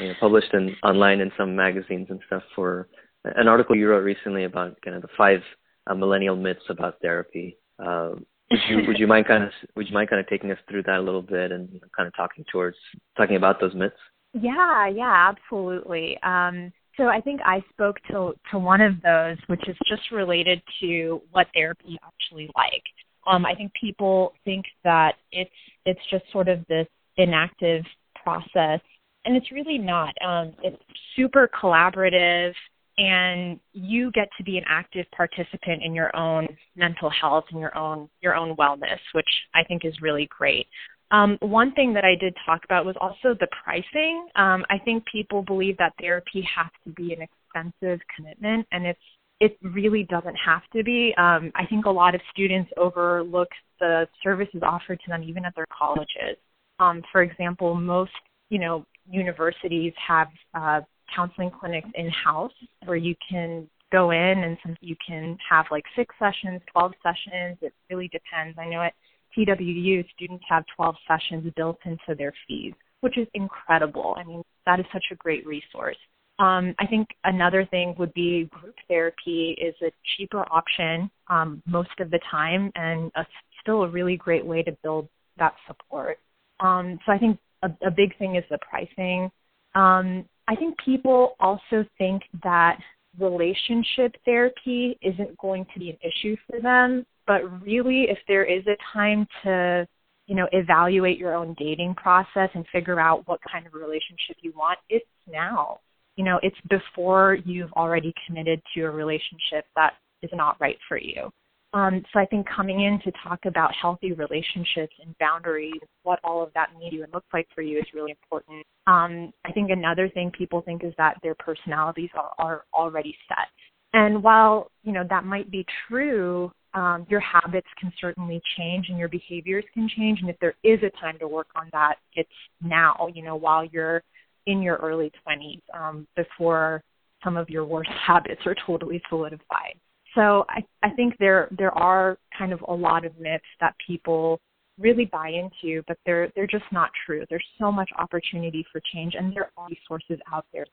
you 0.01 0.09
know, 0.09 0.15
published 0.21 0.53
in 0.55 0.75
online 0.83 1.21
in 1.21 1.31
some 1.37 1.55
magazines 1.55 2.07
and 2.11 2.21
stuff 2.27 2.43
for 2.55 2.89
an 3.25 3.49
article 3.49 3.77
you 3.77 3.89
wrote 3.89 4.05
recently 4.05 4.45
about 4.45 4.81
kind 4.83 4.97
of 4.97 5.03
the 5.03 5.09
five 5.17 5.41
uh, 5.87 5.95
millennial 5.95 6.37
myths 6.37 6.65
about 6.69 7.01
therapy. 7.01 7.57
uh, 7.85 8.11
would 8.51 8.61
you 8.69 8.87
would 8.87 8.99
you 8.99 9.07
mind 9.07 9.27
kind 9.27 9.43
of 9.43 9.51
would 9.75 9.89
you 9.89 9.95
mind 9.95 10.11
kind 10.11 10.21
of 10.21 10.29
taking 10.29 10.51
us 10.51 10.59
through 10.69 10.83
that 10.85 10.99
a 10.99 11.03
little 11.03 11.23
bit 11.23 11.51
and 11.51 11.81
kind 11.97 12.07
of 12.07 12.15
talking 12.15 12.45
towards 12.53 12.77
talking 13.17 13.37
about 13.37 13.59
those 13.59 13.75
myths? 13.75 13.97
Yeah, 14.35 14.89
yeah, 14.89 15.31
absolutely. 15.31 16.19
Um, 16.23 16.73
so 16.97 17.05
I 17.09 17.21
think 17.21 17.41
I 17.45 17.63
spoke 17.71 17.97
to 18.11 18.35
to 18.51 18.59
one 18.59 18.81
of 18.81 19.01
those, 19.03 19.37
which 19.47 19.67
is 19.69 19.77
just 19.89 20.11
related 20.13 20.61
to 20.81 21.23
what 21.31 21.47
therapy 21.55 21.99
actually 22.05 22.51
like. 22.57 22.83
Um, 23.27 23.47
I 23.47 23.55
think 23.55 23.73
people 23.81 24.35
think 24.45 24.65
that 24.83 25.15
it's 25.33 25.51
it's 25.87 26.01
just 26.11 26.25
sort 26.33 26.49
of 26.49 26.67
this 26.69 26.87
inactive 27.17 27.85
process, 28.23 28.81
and 29.25 29.37
it's 29.37 29.53
really 29.53 29.79
not. 29.79 30.15
Um, 30.25 30.55
it's 30.63 30.83
super 31.17 31.49
collaborative 31.61 32.53
and 32.97 33.59
you 33.73 34.13
get 34.13 34.29
to 34.39 34.45
be 34.45 34.57
an 34.57 34.65
active 34.69 35.07
participant 35.17 35.83
in 35.83 35.95
your 35.95 36.15
own 36.17 36.47
mental 36.77 37.11
health 37.11 37.45
and 37.51 37.61
your 37.61 37.77
own 37.77 38.09
your 38.21 38.37
own 38.37 38.57
wellness, 38.57 38.99
which 39.15 39.29
I 39.55 39.65
think 39.65 39.85
is 39.85 39.95
really 40.01 40.29
great. 40.37 40.67
Um, 41.15 41.39
one 41.41 41.71
thing 41.73 41.95
that 41.95 42.05
I 42.05 42.17
did 42.17 42.37
talk 42.45 42.65
about 42.65 42.85
was 42.85 42.97
also 43.01 43.37
the 43.39 43.47
pricing. 43.63 44.27
Um, 44.35 44.65
I 44.69 44.79
think 44.85 45.05
people 45.07 45.43
believe 45.43 45.77
that 45.79 45.93
therapy 46.01 46.45
has 46.57 46.67
to 46.83 46.91
be 46.91 47.13
an 47.13 47.23
expensive 47.23 48.01
commitment, 48.17 48.67
and 48.73 48.85
it's 48.85 48.99
it 49.39 49.57
really 49.63 50.03
doesn't 50.05 50.35
have 50.35 50.63
to 50.75 50.83
be. 50.83 51.15
Um, 51.17 51.53
I 51.55 51.67
think 51.67 51.87
a 51.87 51.91
lot 51.91 52.17
of 52.17 52.21
students 52.33 52.69
overlook 52.77 53.49
the 53.79 54.09
services 54.25 54.63
offered 54.65 54.99
to 55.05 55.11
them 55.11 55.23
even 55.23 55.45
at 55.45 55.55
their 55.55 55.67
colleges. 55.77 56.37
Um, 56.81 57.03
for 57.13 57.23
example, 57.23 57.77
most 57.77 58.11
you 58.49 58.59
know 58.59 58.85
universities 59.09 59.93
have 60.09 60.29
uh, 60.55 60.81
counseling 61.15 61.53
clinics 61.53 61.89
in 61.95 62.09
house 62.11 62.53
where 62.87 62.97
you 62.97 63.15
can 63.31 63.69
go 63.93 64.11
in 64.11 64.39
and 64.43 64.59
some 64.65 64.77
you 64.81 64.97
can 65.07 65.39
have 65.49 65.67
like 65.71 65.85
six 65.95 66.13
sessions, 66.19 66.61
12 66.73 66.93
sessions. 67.05 67.57
It 67.63 67.73
really 67.89 68.09
depends. 68.09 68.59
I 68.59 68.69
know 68.69 68.83
at 68.83 68.95
TWU, 69.37 70.05
students 70.15 70.45
have 70.49 70.65
12 70.77 70.95
sessions 71.09 71.53
built 71.57 71.79
into 71.85 72.15
their 72.17 72.33
fees, 72.47 72.75
which 73.01 73.19
is 73.19 73.27
incredible. 73.35 74.15
I 74.19 74.25
mean, 74.25 74.43
that 74.67 74.81
is 74.81 74.87
such 74.93 75.05
a 75.13 75.17
great 75.17 75.47
resource. 75.47 75.97
Um, 76.39 76.75
I 76.81 76.87
think 76.87 77.09
another 77.23 77.65
thing 77.65 77.95
would 77.99 78.13
be 78.13 78.49
group 78.51 78.75
therapy 78.89 79.57
is 79.61 79.75
a 79.83 79.93
cheaper 80.17 80.45
option 80.51 81.09
um, 81.29 81.63
most 81.67 81.91
of 82.01 82.11
the 82.11 82.19
time 82.29 82.73
and 82.75 83.13
a, 83.15 83.25
still 83.61 83.85
a 83.85 83.89
really 83.89 84.17
great 84.17 84.45
way 84.45 84.63
to 84.63 84.73
build 84.83 85.09
that 85.39 85.55
support. 85.67 86.19
Um, 86.59 86.99
so 87.07 87.13
I 87.13 87.19
think 87.19 87.39
a, 87.63 87.71
a, 87.87 87.91
big 87.91 88.17
thing 88.19 88.37
is 88.37 88.45
the 88.51 88.59
pricing. 88.59 89.31
Um, 89.75 90.25
I 90.49 90.57
think 90.57 90.77
people 90.85 91.37
also 91.41 91.85
think 91.99 92.23
that 92.43 92.79
relationship 93.19 94.17
therapy 94.25 94.99
isn't 95.03 95.39
going 95.39 95.67
to 95.73 95.79
be 95.79 95.91
an 95.91 95.99
issue 96.03 96.37
for 96.49 96.61
them, 96.61 97.07
but 97.27 97.63
really 97.63 98.07
if 98.09 98.19
there 98.29 98.45
is 98.45 98.65
a 98.67 98.77
time 98.93 99.27
to, 99.43 99.87
you 100.27 100.35
know, 100.35 100.47
evaluate 100.53 101.19
your 101.19 101.35
own 101.35 101.55
dating 101.59 101.95
process 101.95 102.51
and 102.55 102.65
figure 102.73 103.01
out 103.01 103.27
what 103.27 103.41
kind 103.51 103.67
of 103.67 103.75
relationship 103.75 104.37
you 104.41 104.53
want, 104.57 104.79
it's 104.89 105.07
now. 105.31 105.79
You 106.17 106.25
know, 106.25 106.39
it's 106.43 106.57
before 106.69 107.39
you've 107.45 107.73
already 107.73 108.15
committed 108.27 108.63
to 108.75 108.83
a 108.83 108.91
relationship 108.91 109.65
that 109.77 109.95
is 110.23 110.31
not 110.33 110.57
right 110.61 110.79
for 110.89 110.97
you. 110.97 111.31
Um, 111.75 112.05
so 112.13 112.21
I 112.21 112.27
think 112.27 112.47
coming 112.49 112.83
in 112.83 113.01
to 113.05 113.13
talk 113.27 113.41
about 113.47 113.73
healthy 113.75 114.13
relationships 114.13 114.95
and 115.05 115.19
boundaries, 115.19 115.81
what 116.05 116.21
all 116.23 116.41
of 116.41 116.53
that 116.55 116.69
means 116.79 117.03
and 117.03 117.13
looks 117.13 117.27
like 117.33 117.49
for 117.53 117.63
you 117.63 117.79
is 117.79 117.85
really 117.93 118.13
important. 118.13 118.65
Um, 118.87 119.33
I 119.45 119.51
think 119.51 119.71
another 119.71 120.09
thing 120.09 120.31
people 120.31 120.63
think 120.63 120.85
is 120.85 120.95
that 120.99 121.19
their 121.25 121.35
personalities 121.35 122.11
are, 122.15 122.31
are 122.39 122.65
already 122.73 123.17
set. 123.29 123.49
And 123.93 124.23
while, 124.23 124.71
you 124.85 124.93
know, 124.93 125.05
that 125.11 125.25
might 125.25 125.51
be 125.51 125.67
true, 125.89 126.53
um, 126.75 127.07
your 127.09 127.21
habits 127.21 127.69
can 127.81 127.93
certainly 128.01 128.43
change 128.57 128.87
and 128.89 128.99
your 128.99 129.09
behaviors 129.09 129.65
can 129.73 129.89
change. 129.97 130.21
And 130.21 130.29
if 130.29 130.37
there 130.41 130.55
is 130.65 130.81
a 130.83 130.91
time 131.01 131.19
to 131.21 131.29
work 131.29 131.47
on 131.55 131.69
that, 131.73 131.97
it's 132.15 132.29
now, 132.61 133.09
you 133.15 133.23
know, 133.23 133.37
while 133.37 133.65
you're 133.65 134.03
in 134.47 134.61
your 134.61 134.77
early 134.77 135.11
20s 135.27 135.61
um, 135.73 136.07
before 136.17 136.83
some 137.23 137.37
of 137.37 137.49
your 137.49 137.65
worst 137.65 137.91
habits 138.07 138.43
are 138.45 138.57
totally 138.67 139.01
solidified. 139.09 139.79
So 140.15 140.45
I, 140.49 140.65
I 140.83 140.91
think 140.91 141.15
there 141.19 141.49
there 141.59 141.77
are 141.77 142.19
kind 142.39 142.53
of 142.53 142.61
a 142.69 142.73
lot 142.73 143.05
of 143.05 143.19
myths 143.19 143.45
that 143.61 143.75
people 143.85 144.39
really 144.79 145.07
buy 145.07 145.29
into, 145.29 145.83
but 145.89 145.97
they're 146.07 146.31
they're 146.37 146.47
just 146.47 146.65
not 146.71 146.91
true. 147.05 147.25
There's 147.29 147.45
so 147.59 147.73
much 147.73 147.91
opportunity 147.99 148.65
for 148.71 148.81
change, 148.93 149.15
and 149.17 149.35
there 149.35 149.51
are 149.57 149.69
resources 149.69 150.21
out 150.33 150.47
there. 150.53 150.67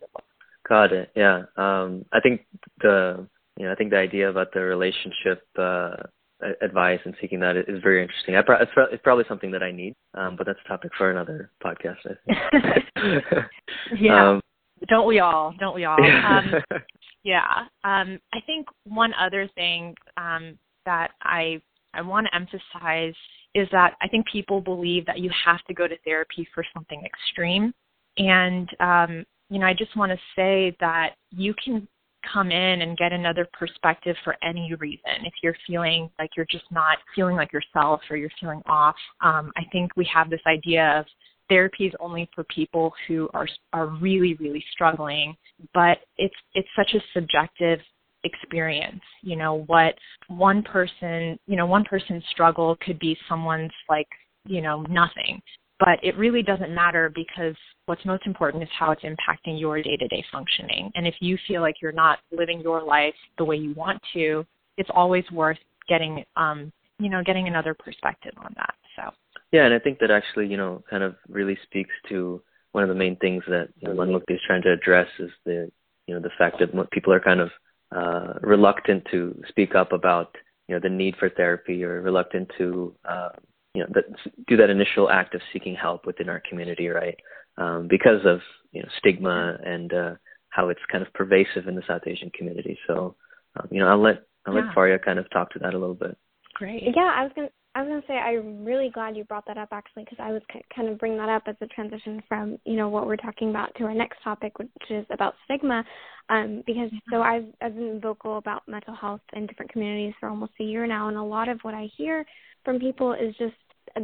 Got 0.68 0.94
it. 0.94 1.12
Yeah. 1.16 1.44
Um, 1.58 2.06
I 2.12 2.20
think 2.20 2.46
the 2.82 3.28
you 3.58 3.66
know 3.66 3.72
I 3.72 3.76
think 3.76 3.92
the 3.92 3.98
idea 3.98 4.30
about 4.30 4.54
the 4.54 4.62
relationship 4.62 5.44
uh, 5.58 5.96
advice 6.62 7.00
and 7.06 7.16
seeking 7.22 7.40
that 7.40 7.56
is 7.56 7.82
very 7.84 8.02
interesting. 8.02 8.36
I 8.36 8.42
pro- 8.42 8.62
it's, 8.62 8.72
pro- 8.74 8.86
it's 8.86 9.04
probably 9.04 9.26
something 9.28 9.52
that 9.52 9.64
I 9.64 9.72
need, 9.72 9.94
um, 10.16 10.36
but 10.36 10.48
that's 10.48 10.60
a 10.66 10.68
topic 10.68 10.92
for 10.98 11.12
another 11.12 11.52
podcast. 11.64 11.98
I 12.06 12.82
think. 12.96 13.24
yeah. 14.00 14.32
Um, 14.32 14.42
don't 14.90 15.08
we 15.08 15.20
all? 15.20 15.54
Don't 15.60 15.76
we 15.76 15.86
all? 15.86 15.98
Um, 16.26 16.54
yeah. 17.24 17.66
Um, 17.84 18.20
I 18.34 18.40
think 18.46 18.68
one 18.86 19.14
other 19.20 19.48
thing 19.54 19.96
um, 20.18 20.58
that 20.86 21.12
I 21.22 21.62
I 21.94 22.02
want 22.02 22.28
to 22.28 22.36
emphasize 22.36 23.14
is 23.54 23.68
that 23.72 23.96
I 24.02 24.08
think 24.08 24.26
people 24.28 24.62
believe 24.62 25.06
that 25.06 25.20
you 25.20 25.30
have 25.46 25.64
to 25.66 25.74
go 25.74 25.88
to 25.88 25.96
therapy 26.04 26.48
for 26.54 26.66
something 26.74 27.04
extreme, 27.06 27.74
and 28.18 28.70
um, 28.80 29.26
you 29.50 29.60
know 29.60 29.68
I 29.68 29.74
just 29.74 29.96
want 29.96 30.12
to 30.12 30.18
say 30.36 30.76
that 30.80 31.16
you 31.32 31.54
can 31.64 31.88
come 32.32 32.52
in 32.52 32.82
and 32.82 32.98
get 32.98 33.14
another 33.14 33.48
perspective 33.54 34.16
for 34.24 34.36
any 34.44 34.74
reason. 34.76 35.26
If 35.26 35.34
you're 35.42 35.56
feeling 35.68 36.10
like 36.20 36.32
you're 36.36 36.48
just 36.50 36.66
not 36.72 36.98
feeling 37.16 37.36
like 37.36 37.52
yourself 37.54 38.02
or 38.10 38.18
you're 38.18 38.32
feeling 38.40 38.62
off, 38.66 38.96
um, 39.22 39.52
I 39.58 39.64
think 39.72 39.92
we 39.96 40.08
have 40.14 40.30
this 40.30 40.42
idea 40.48 41.00
of 41.00 41.06
therapy 41.52 41.86
is 41.86 41.94
only 42.00 42.30
for 42.34 42.46
people 42.46 42.94
who 43.08 43.30
are 43.34 43.48
are 43.74 43.88
really 43.88 44.36
really 44.36 44.64
struggling 44.72 45.36
but 45.74 45.98
it's 46.18 46.36
it's 46.54 46.68
such 46.78 46.94
a 46.94 47.04
subjective 47.14 47.80
experience 48.24 49.02
you 49.22 49.36
know 49.36 49.66
what 49.68 49.94
one 50.30 50.64
person 50.64 51.38
you 51.48 51.58
know 51.58 51.66
one 51.66 51.84
person's 51.84 52.24
struggle 52.32 52.78
could 52.86 52.98
be 53.00 53.18
someone's 53.28 53.72
like 53.90 54.08
you 54.46 54.62
know 54.62 54.84
nothing 54.84 55.42
but 55.82 56.00
it 56.02 56.16
really 56.18 56.42
doesn't 56.42 56.74
matter 56.74 57.12
because 57.14 57.56
what's 57.88 58.06
most 58.06 58.26
important 58.26 58.64
is 58.64 58.70
how 58.78 58.92
it's 58.92 59.02
impacting 59.02 59.60
your 59.60 59.82
day-to-day 59.82 60.24
functioning. 60.32 60.90
And 60.96 61.06
if 61.06 61.16
you 61.20 61.38
feel 61.48 61.62
like 61.62 61.76
you're 61.82 61.92
not 61.92 62.20
living 62.32 62.62
your 62.62 62.82
life 62.84 63.16
the 63.38 63.44
way 63.44 63.58
you 63.58 63.74
want 63.74 64.02
to 64.14 64.46
it's 64.78 64.90
always 64.94 65.26
worth 65.34 65.58
getting 65.90 66.24
um 66.38 66.72
you 66.98 67.10
know 67.10 67.22
getting 67.26 67.48
another 67.48 67.74
perspective 67.74 68.32
on 68.38 68.54
that 68.56 68.74
so. 68.96 69.12
Yeah, 69.52 69.66
and 69.66 69.74
I 69.74 69.80
think 69.80 70.00
that 70.00 70.12
actually, 70.12 70.48
you 70.48 70.58
know, 70.58 70.84
kind 70.90 71.04
of 71.04 71.16
really 71.28 71.58
speaks 71.64 71.94
to 72.10 72.42
one 72.72 72.84
of 72.84 72.90
the 72.90 72.96
main 72.96 73.18
things 73.18 73.44
that 73.48 73.70
you 73.80 73.94
know, 73.94 74.22
is 74.30 74.40
trying 74.48 74.62
to 74.64 74.72
address 74.72 75.08
is 75.20 75.30
the, 75.46 75.70
you 76.08 76.16
know, 76.16 76.22
the 76.22 76.30
fact 76.38 76.60
that 76.60 76.92
people 76.92 77.12
are 77.12 77.20
kind 77.20 77.42
of 77.42 77.50
uh, 77.96 78.34
reluctant 78.42 79.04
to 79.12 79.40
speak 79.50 79.76
up 79.76 79.92
about, 79.92 80.36
you 80.68 80.76
know, 80.76 80.80
the 80.82 80.90
need 80.90 81.16
for 81.18 81.30
therapy 81.30 81.84
or 81.84 82.02
reluctant 82.02 82.50
to, 82.58 82.96
uh, 83.08 83.30
you 83.74 83.82
know, 83.82 83.88
that, 83.94 84.04
do 84.48 84.58
that 84.58 84.70
initial 84.70 85.10
act 85.10 85.36
of 85.36 85.42
seeking 85.54 85.76
help 85.76 86.06
within 86.06 86.30
our 86.30 86.42
community, 86.48 86.88
right? 86.88 87.18
Um, 87.58 87.88
because 87.90 88.26
of, 88.26 88.40
you 88.72 88.82
know, 88.82 88.90
stigma 88.98 89.58
and 89.66 89.94
uh, 89.94 90.14
how 90.50 90.70
it's 90.70 90.82
kind 90.92 91.06
of 91.06 91.14
pervasive 91.14 91.68
in 91.68 91.76
the 91.76 91.84
South 91.88 92.02
Asian 92.06 92.30
community. 92.32 92.78
So, 92.88 93.16
um, 93.58 93.68
you 93.72 93.80
know, 93.80 93.88
I'll 93.88 94.02
let 94.02 94.24
I'll 94.46 94.54
yeah. 94.54 94.66
let 94.66 94.74
Faria 94.74 95.00
kind 95.00 95.20
of 95.20 95.30
talk 95.30 95.52
to 95.52 95.60
that 95.60 95.74
a 95.74 95.78
little 95.78 95.96
bit. 95.96 96.18
Great. 96.56 96.84
Yeah, 96.84 97.12
I 97.16 97.24
was 97.24 97.32
gonna 97.36 97.50
I 97.74 97.82
was 97.82 97.88
going 97.88 98.02
to 98.02 98.08
say 98.08 98.16
I'm 98.16 98.66
really 98.66 98.90
glad 98.90 99.16
you 99.16 99.24
brought 99.24 99.46
that 99.48 99.58
up 99.58 99.70
actually 99.72 100.04
because 100.04 100.18
I 100.20 100.32
was 100.32 100.42
kind 100.76 100.90
of 100.90 101.00
bring 101.00 101.16
that 101.18 101.30
up 101.30 101.44
as 101.48 101.56
a 101.62 101.68
transition 101.68 102.22
from 102.28 102.58
you 102.66 102.76
know 102.76 102.90
what 102.90 103.08
we're 103.08 103.16
talking 103.16 103.50
about 103.50 103.74
to 103.76 103.86
our 103.86 103.94
next 103.94 104.22
topic 104.24 104.60
which 104.60 104.70
is 104.90 105.06
about 105.10 105.36
stigma 105.46 105.84
um, 106.30 106.64
because 106.66 106.90
so 107.10 107.22
I've 107.22 107.46
I've 107.62 107.76
been 107.76 108.02
vocal 108.02 108.38
about 108.38 108.64
mental 108.68 108.94
health 108.94 109.22
in 109.34 109.46
different 109.46 109.72
communities 109.72 110.14
for 110.20 110.28
almost 110.28 110.52
a 110.60 110.64
year 110.64 110.86
now 110.86 111.08
and 111.08 111.18
a 111.18 111.24
lot 111.24 111.48
of 111.48 111.60
what 111.62 111.74
I 111.74 111.90
hear 111.96 112.26
from 112.64 112.80
people 112.80 113.14
is 113.14 113.36
just 113.38 113.54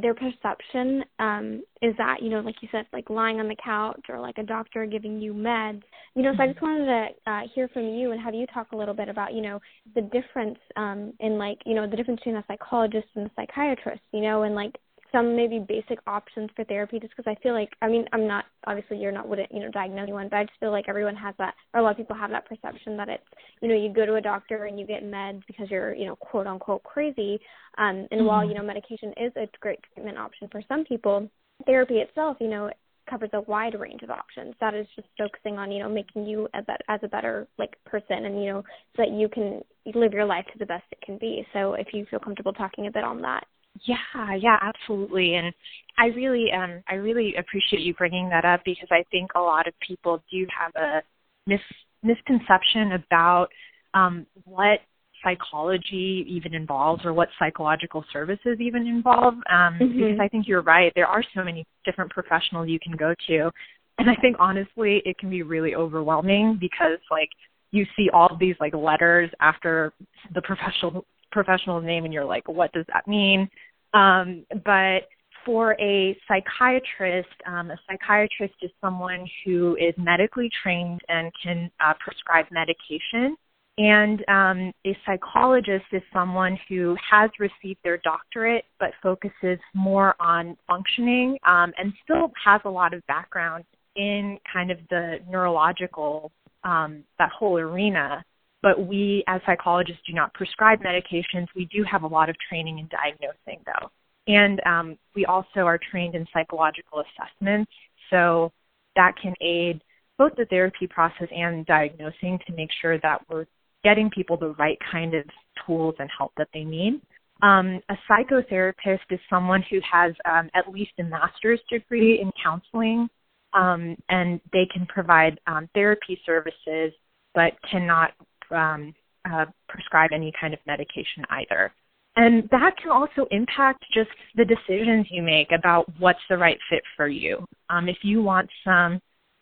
their 0.01 0.13
perception 0.13 1.03
um 1.19 1.63
is 1.81 1.93
that 1.97 2.21
you 2.21 2.29
know 2.29 2.41
like 2.41 2.55
you 2.61 2.67
said 2.71 2.85
like 2.91 3.09
lying 3.09 3.39
on 3.39 3.47
the 3.47 3.55
couch 3.63 4.01
or 4.09 4.19
like 4.19 4.37
a 4.37 4.43
doctor 4.43 4.85
giving 4.85 5.21
you 5.21 5.33
meds. 5.33 5.81
You 6.13 6.23
know 6.23 6.33
so 6.35 6.43
i 6.43 6.47
just 6.47 6.61
wanted 6.61 6.85
to 6.85 7.31
uh, 7.31 7.41
hear 7.53 7.69
from 7.69 7.83
you 7.87 8.11
and 8.11 8.19
have 8.21 8.33
you 8.33 8.45
talk 8.47 8.71
a 8.73 8.75
little 8.75 8.93
bit 8.93 9.07
about 9.07 9.33
you 9.33 9.41
know 9.41 9.59
the 9.95 10.01
difference 10.01 10.57
um 10.75 11.13
in 11.19 11.37
like 11.37 11.59
you 11.65 11.73
know 11.73 11.89
the 11.89 11.95
difference 11.95 12.19
between 12.19 12.35
a 12.35 12.45
psychologist 12.47 13.07
and 13.15 13.27
a 13.27 13.31
psychiatrist 13.35 14.01
you 14.11 14.21
know 14.21 14.43
and 14.43 14.55
like 14.55 14.75
some 15.11 15.35
maybe 15.35 15.59
basic 15.59 15.99
options 16.07 16.49
for 16.55 16.63
therapy 16.65 16.99
just 16.99 17.15
because 17.15 17.29
I 17.29 17.41
feel 17.41 17.53
like 17.53 17.69
I 17.81 17.87
mean 17.87 18.05
I'm 18.13 18.27
not 18.27 18.45
obviously 18.65 18.97
you're 18.97 19.11
not 19.11 19.27
wouldn't 19.27 19.51
you 19.51 19.59
know 19.59 19.71
diagnose 19.71 20.03
anyone 20.03 20.27
but 20.29 20.37
I 20.37 20.43
just 20.43 20.59
feel 20.59 20.71
like 20.71 20.85
everyone 20.87 21.15
has 21.15 21.35
that 21.37 21.53
or 21.73 21.79
a 21.79 21.83
lot 21.83 21.91
of 21.91 21.97
people 21.97 22.15
have 22.15 22.31
that 22.31 22.45
perception 22.45 22.97
that 22.97 23.09
it's 23.09 23.23
you 23.61 23.67
know 23.67 23.75
you 23.75 23.93
go 23.93 24.05
to 24.05 24.15
a 24.15 24.21
doctor 24.21 24.65
and 24.65 24.79
you 24.79 24.85
get 24.85 25.03
meds 25.03 25.43
because 25.47 25.69
you're 25.69 25.93
you 25.93 26.05
know 26.05 26.15
quote 26.15 26.47
unquote 26.47 26.83
crazy 26.83 27.39
um 27.77 28.07
and 28.11 28.19
mm-hmm. 28.19 28.25
while 28.25 28.47
you 28.47 28.53
know 28.53 28.63
medication 28.63 29.13
is 29.17 29.31
a 29.35 29.47
great 29.59 29.79
treatment 29.93 30.17
option 30.17 30.47
for 30.51 30.61
some 30.67 30.83
people 30.83 31.29
therapy 31.65 31.95
itself 31.95 32.37
you 32.39 32.47
know 32.49 32.69
covers 33.09 33.29
a 33.33 33.41
wide 33.41 33.79
range 33.79 34.03
of 34.03 34.09
options. 34.09 34.53
That 34.59 34.73
is 34.73 34.85
just 34.95 35.07
focusing 35.17 35.57
on, 35.57 35.71
you 35.71 35.79
know, 35.79 35.89
making 35.89 36.25
you 36.25 36.47
a 36.53 36.61
be- 36.61 36.73
as 36.87 36.99
a 37.03 37.07
better 37.07 37.47
like 37.57 37.73
person 37.85 38.25
and, 38.25 38.43
you 38.43 38.51
know, 38.51 38.63
so 38.95 39.03
that 39.03 39.11
you 39.11 39.29
can 39.29 39.61
live 39.95 40.13
your 40.13 40.25
life 40.25 40.45
to 40.51 40.59
the 40.59 40.65
best 40.65 40.83
it 40.91 41.01
can 41.01 41.17
be. 41.17 41.45
So 41.53 41.73
if 41.73 41.87
you 41.93 42.05
feel 42.09 42.19
comfortable 42.19 42.53
talking 42.53 42.87
a 42.87 42.91
bit 42.91 43.03
on 43.03 43.21
that. 43.21 43.45
Yeah, 43.85 44.35
yeah, 44.39 44.57
absolutely. 44.61 45.35
And 45.35 45.53
I 45.97 46.07
really 46.07 46.47
um 46.51 46.81
I 46.87 46.95
really 46.95 47.35
appreciate 47.37 47.81
you 47.81 47.93
bringing 47.93 48.29
that 48.29 48.45
up 48.45 48.61
because 48.65 48.87
I 48.91 49.03
think 49.11 49.31
a 49.35 49.39
lot 49.39 49.67
of 49.67 49.73
people 49.85 50.23
do 50.31 50.45
have 50.57 50.71
a 50.75 51.01
mis- 51.47 51.59
misconception 52.03 52.93
about 52.93 53.47
um 53.93 54.25
what 54.45 54.79
psychology 55.23 56.25
even 56.29 56.53
involves 56.53 57.03
or 57.03 57.11
what 57.11 57.27
psychological 57.39 58.05
services 58.13 58.57
even 58.59 58.85
involve 58.85 59.33
um 59.49 59.79
mm-hmm. 59.79 59.93
because 59.93 60.19
I 60.21 60.27
think 60.27 60.47
you're 60.47 60.61
right 60.61 60.91
there 60.95 61.07
are 61.07 61.23
so 61.35 61.43
many 61.43 61.65
different 61.85 62.11
professionals 62.11 62.69
you 62.69 62.79
can 62.79 62.95
go 62.95 63.15
to 63.27 63.51
and 63.97 64.09
I 64.09 64.15
think 64.21 64.35
honestly 64.39 65.01
it 65.05 65.17
can 65.17 65.31
be 65.31 65.41
really 65.41 65.73
overwhelming 65.73 66.57
because 66.59 66.99
like 67.09 67.29
you 67.71 67.85
see 67.95 68.09
all 68.13 68.37
these 68.39 68.55
like 68.59 68.75
letters 68.75 69.31
after 69.41 69.91
the 70.35 70.41
professional 70.43 71.03
professional 71.43 71.81
name 71.81 72.03
and 72.05 72.13
you're 72.13 72.25
like 72.25 72.47
what 72.47 72.71
does 72.73 72.85
that 72.93 73.07
mean 73.07 73.49
um, 73.93 74.45
but 74.65 75.03
for 75.47 75.77
a 75.79 76.15
psychiatrist, 76.27 77.29
um, 77.45 77.71
a 77.71 77.79
psychiatrist 77.89 78.55
is 78.61 78.69
someone 78.81 79.25
who 79.45 79.77
is 79.77 79.93
medically 79.97 80.49
trained 80.61 80.99
and 81.07 81.31
can 81.41 81.71
uh, 81.79 81.93
prescribe 82.01 82.45
medication. 82.51 83.37
And 83.77 84.25
um, 84.27 84.73
a 84.85 84.97
psychologist 85.05 85.85
is 85.93 86.01
someone 86.11 86.59
who 86.67 86.97
has 87.09 87.29
received 87.39 87.79
their 87.83 87.97
doctorate 87.99 88.65
but 88.79 88.89
focuses 89.01 89.57
more 89.73 90.15
on 90.19 90.57
functioning 90.67 91.37
um, 91.47 91.71
and 91.77 91.93
still 92.03 92.31
has 92.43 92.59
a 92.65 92.69
lot 92.69 92.93
of 92.93 93.05
background 93.07 93.63
in 93.95 94.37
kind 94.51 94.69
of 94.69 94.79
the 94.89 95.19
neurological, 95.29 96.31
um, 96.65 97.03
that 97.19 97.29
whole 97.31 97.57
arena. 97.57 98.21
But 98.67 98.85
we, 98.85 99.23
as 99.27 99.39
psychologists, 99.45 100.01
do 100.05 100.11
not 100.11 100.33
prescribe 100.33 100.81
medications. 100.81 101.47
We 101.55 101.69
do 101.71 101.85
have 101.89 102.03
a 102.03 102.07
lot 102.07 102.27
of 102.29 102.35
training 102.49 102.79
in 102.79 102.89
diagnosing, 102.89 103.63
though. 103.65 103.87
And 104.27 104.59
um, 104.65 104.97
we 105.15 105.25
also 105.25 105.61
are 105.61 105.79
trained 105.89 106.15
in 106.15 106.27
psychological 106.33 107.01
assessments. 107.01 107.71
So 108.09 108.51
that 108.97 109.13
can 109.21 109.33
aid 109.39 109.81
both 110.17 110.33
the 110.35 110.43
therapy 110.49 110.85
process 110.85 111.29
and 111.31 111.65
diagnosing 111.65 112.39
to 112.45 112.53
make 112.57 112.67
sure 112.81 112.99
that 112.99 113.21
we're 113.29 113.45
getting 113.85 114.09
people 114.09 114.35
the 114.35 114.49
right 114.55 114.77
kind 114.91 115.13
of 115.13 115.23
tools 115.65 115.95
and 115.99 116.09
help 116.17 116.33
that 116.35 116.49
they 116.53 116.65
need. 116.65 116.99
Um, 117.41 117.79
a 117.87 117.95
psychotherapist 118.11 119.07
is 119.11 119.19
someone 119.29 119.63
who 119.69 119.79
has 119.89 120.11
um, 120.29 120.49
at 120.53 120.69
least 120.69 120.91
a 120.99 121.03
master's 121.03 121.61
degree 121.71 122.19
in 122.19 122.31
counseling, 122.43 123.07
um, 123.53 123.95
and 124.09 124.41
they 124.51 124.67
can 124.73 124.85
provide 124.87 125.39
um, 125.47 125.69
therapy 125.73 126.19
services, 126.25 126.91
but 127.33 127.53
cannot 127.71 128.11
um, 128.51 128.93
uh, 129.29 129.45
prescribe 129.67 130.11
any 130.13 130.31
kind 130.39 130.53
of 130.53 130.59
medication 130.65 131.23
either. 131.29 131.73
And 132.15 132.49
that 132.49 132.75
can 132.81 132.91
also 132.91 133.27
impact 133.29 133.85
just 133.93 134.09
the 134.35 134.45
decisions 134.45 135.05
you 135.11 135.21
make 135.21 135.51
about 135.51 135.85
what's 135.99 136.19
the 136.29 136.37
right 136.37 136.57
fit 136.69 136.81
for 136.95 137.07
you. 137.07 137.45
Um, 137.69 137.87
if 137.87 137.97
you 138.01 138.23
want 138.23 138.49
some 138.63 138.99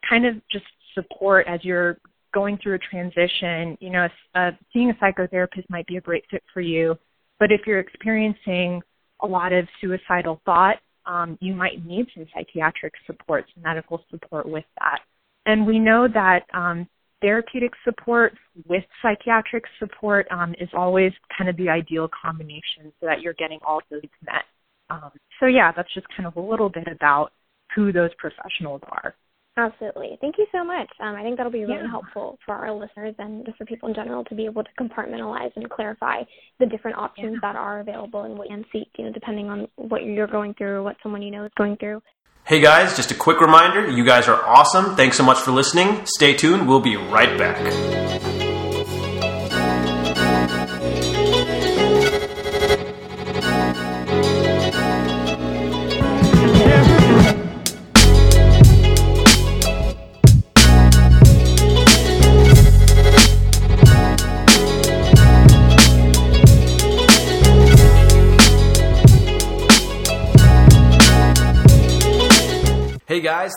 kind 0.08 0.26
of 0.26 0.36
just 0.52 0.66
support 0.94 1.48
as 1.48 1.64
you're 1.64 1.98
going 2.34 2.58
through 2.62 2.76
a 2.76 2.80
transition, 2.80 3.78
you 3.80 3.92
know, 3.92 4.10
uh, 4.36 4.52
seeing 4.74 4.90
a 4.90 4.94
psychotherapist 4.96 5.70
might 5.70 5.88
be 5.88 5.96
a 5.98 6.02
great 6.02 6.26
fit 6.30 6.44
for 6.54 6.60
you. 6.60 6.98
But 7.40 7.52
if 7.52 7.62
you're 7.66 7.80
experiencing 7.80 8.82
a 9.22 9.28
lot 9.28 9.54
of 9.54 9.68
suicidal 9.80 10.42
thought, 10.46 10.78
um, 11.06 11.38
you 11.40 11.54
might 11.54 11.86
need 11.86 12.08
some 12.14 12.26
psychiatric 12.34 12.94
support, 13.06 13.46
some 13.54 13.64
medical 13.64 14.04
support 14.12 14.48
with 14.48 14.66
that. 14.80 15.00
And 15.46 15.66
we 15.66 15.80
know 15.80 16.08
that 16.14 16.44
um, 16.54 16.88
therapeutic 17.22 17.72
support 17.84 18.34
with 18.68 18.84
psychiatric 19.02 19.64
support 19.80 20.28
um, 20.32 20.54
is 20.60 20.70
always 20.74 21.12
kind 21.36 21.50
of 21.50 21.58
the 21.58 21.70
ideal 21.70 22.10
combination 22.10 22.92
so 23.00 23.06
that 23.06 23.22
you're 23.22 23.34
getting 23.34 23.60
all 23.66 23.82
those 23.90 24.02
met. 24.26 24.44
Um, 24.90 25.12
so, 25.40 25.48
yeah, 25.48 25.72
that's 25.76 25.94
just 25.94 26.08
kind 26.16 26.28
of 26.28 26.36
a 26.36 26.42
little 26.42 26.70
bit 26.70 26.88
about 26.88 27.32
who 27.76 27.92
those 27.92 28.12
professionals 28.20 28.82
are. 28.84 29.16
Absolutely. 29.58 30.18
Thank 30.20 30.38
you 30.38 30.46
so 30.52 30.66
much. 30.66 30.90
Um, 31.00 31.16
I 31.16 31.24
think 31.24 31.38
that'll 31.38 31.52
be 31.52 31.64
really 31.64 31.84
yeah. 31.84 31.90
helpful 31.90 32.38
for 32.46 32.56
our 32.56 32.74
listeners 32.74 33.16
and 33.20 33.46
just 33.46 33.58
for 33.58 33.66
people 33.66 33.88
in 33.88 33.96
general 33.96 34.24
to 34.26 34.36
be 34.36 34.46
able 34.46 34.64
to 34.64 34.70
compartmentalize 34.78 35.52
and 35.56 35.70
clarify 35.70 36.24
the 36.60 36.66
different 36.66 36.98
options 36.98 37.40
yeah. 37.42 37.54
that 37.54 37.56
are 37.56 37.80
available 37.80 38.24
and 38.24 38.38
what 38.38 38.50
you 38.50 38.56
can 38.58 38.66
seek, 38.74 38.90
you 38.98 39.06
know, 39.06 39.14
depending 39.14 39.50
on 39.50 39.68
what 39.78 40.04
you're 40.04 40.28
going 40.28 40.54
through 40.56 40.76
or 40.76 40.84
what 40.84 40.98
someone 41.02 41.22
you 41.22 41.32
know 41.32 41.46
is 41.46 41.52
going 41.58 41.78
through. 41.78 42.02
Hey 42.48 42.60
guys, 42.60 42.96
just 42.96 43.10
a 43.10 43.16
quick 43.16 43.42
reminder 43.42 43.90
you 43.90 44.06
guys 44.06 44.28
are 44.28 44.40
awesome. 44.46 44.96
Thanks 44.96 45.18
so 45.18 45.24
much 45.24 45.40
for 45.40 45.50
listening. 45.50 46.06
Stay 46.06 46.36
tuned, 46.36 46.68
we'll 46.68 46.80
be 46.80 46.96
right 46.96 47.40
back. 47.40 48.05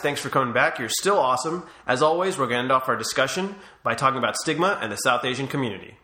Thanks 0.02 0.20
for 0.20 0.28
coming 0.28 0.52
back. 0.52 0.78
You're 0.78 0.88
still 0.88 1.18
awesome. 1.18 1.64
As 1.87 2.02
always, 2.02 2.38
we're 2.38 2.46
going 2.46 2.58
to 2.58 2.62
end 2.64 2.72
off 2.72 2.88
our 2.88 2.96
discussion 2.96 3.54
by 3.82 3.94
talking 3.94 4.18
about 4.18 4.37
stigma 4.37 4.78
and 4.80 4.90
the 4.92 4.96
South 4.96 5.24
Asian 5.24 5.46
community. 5.46 5.96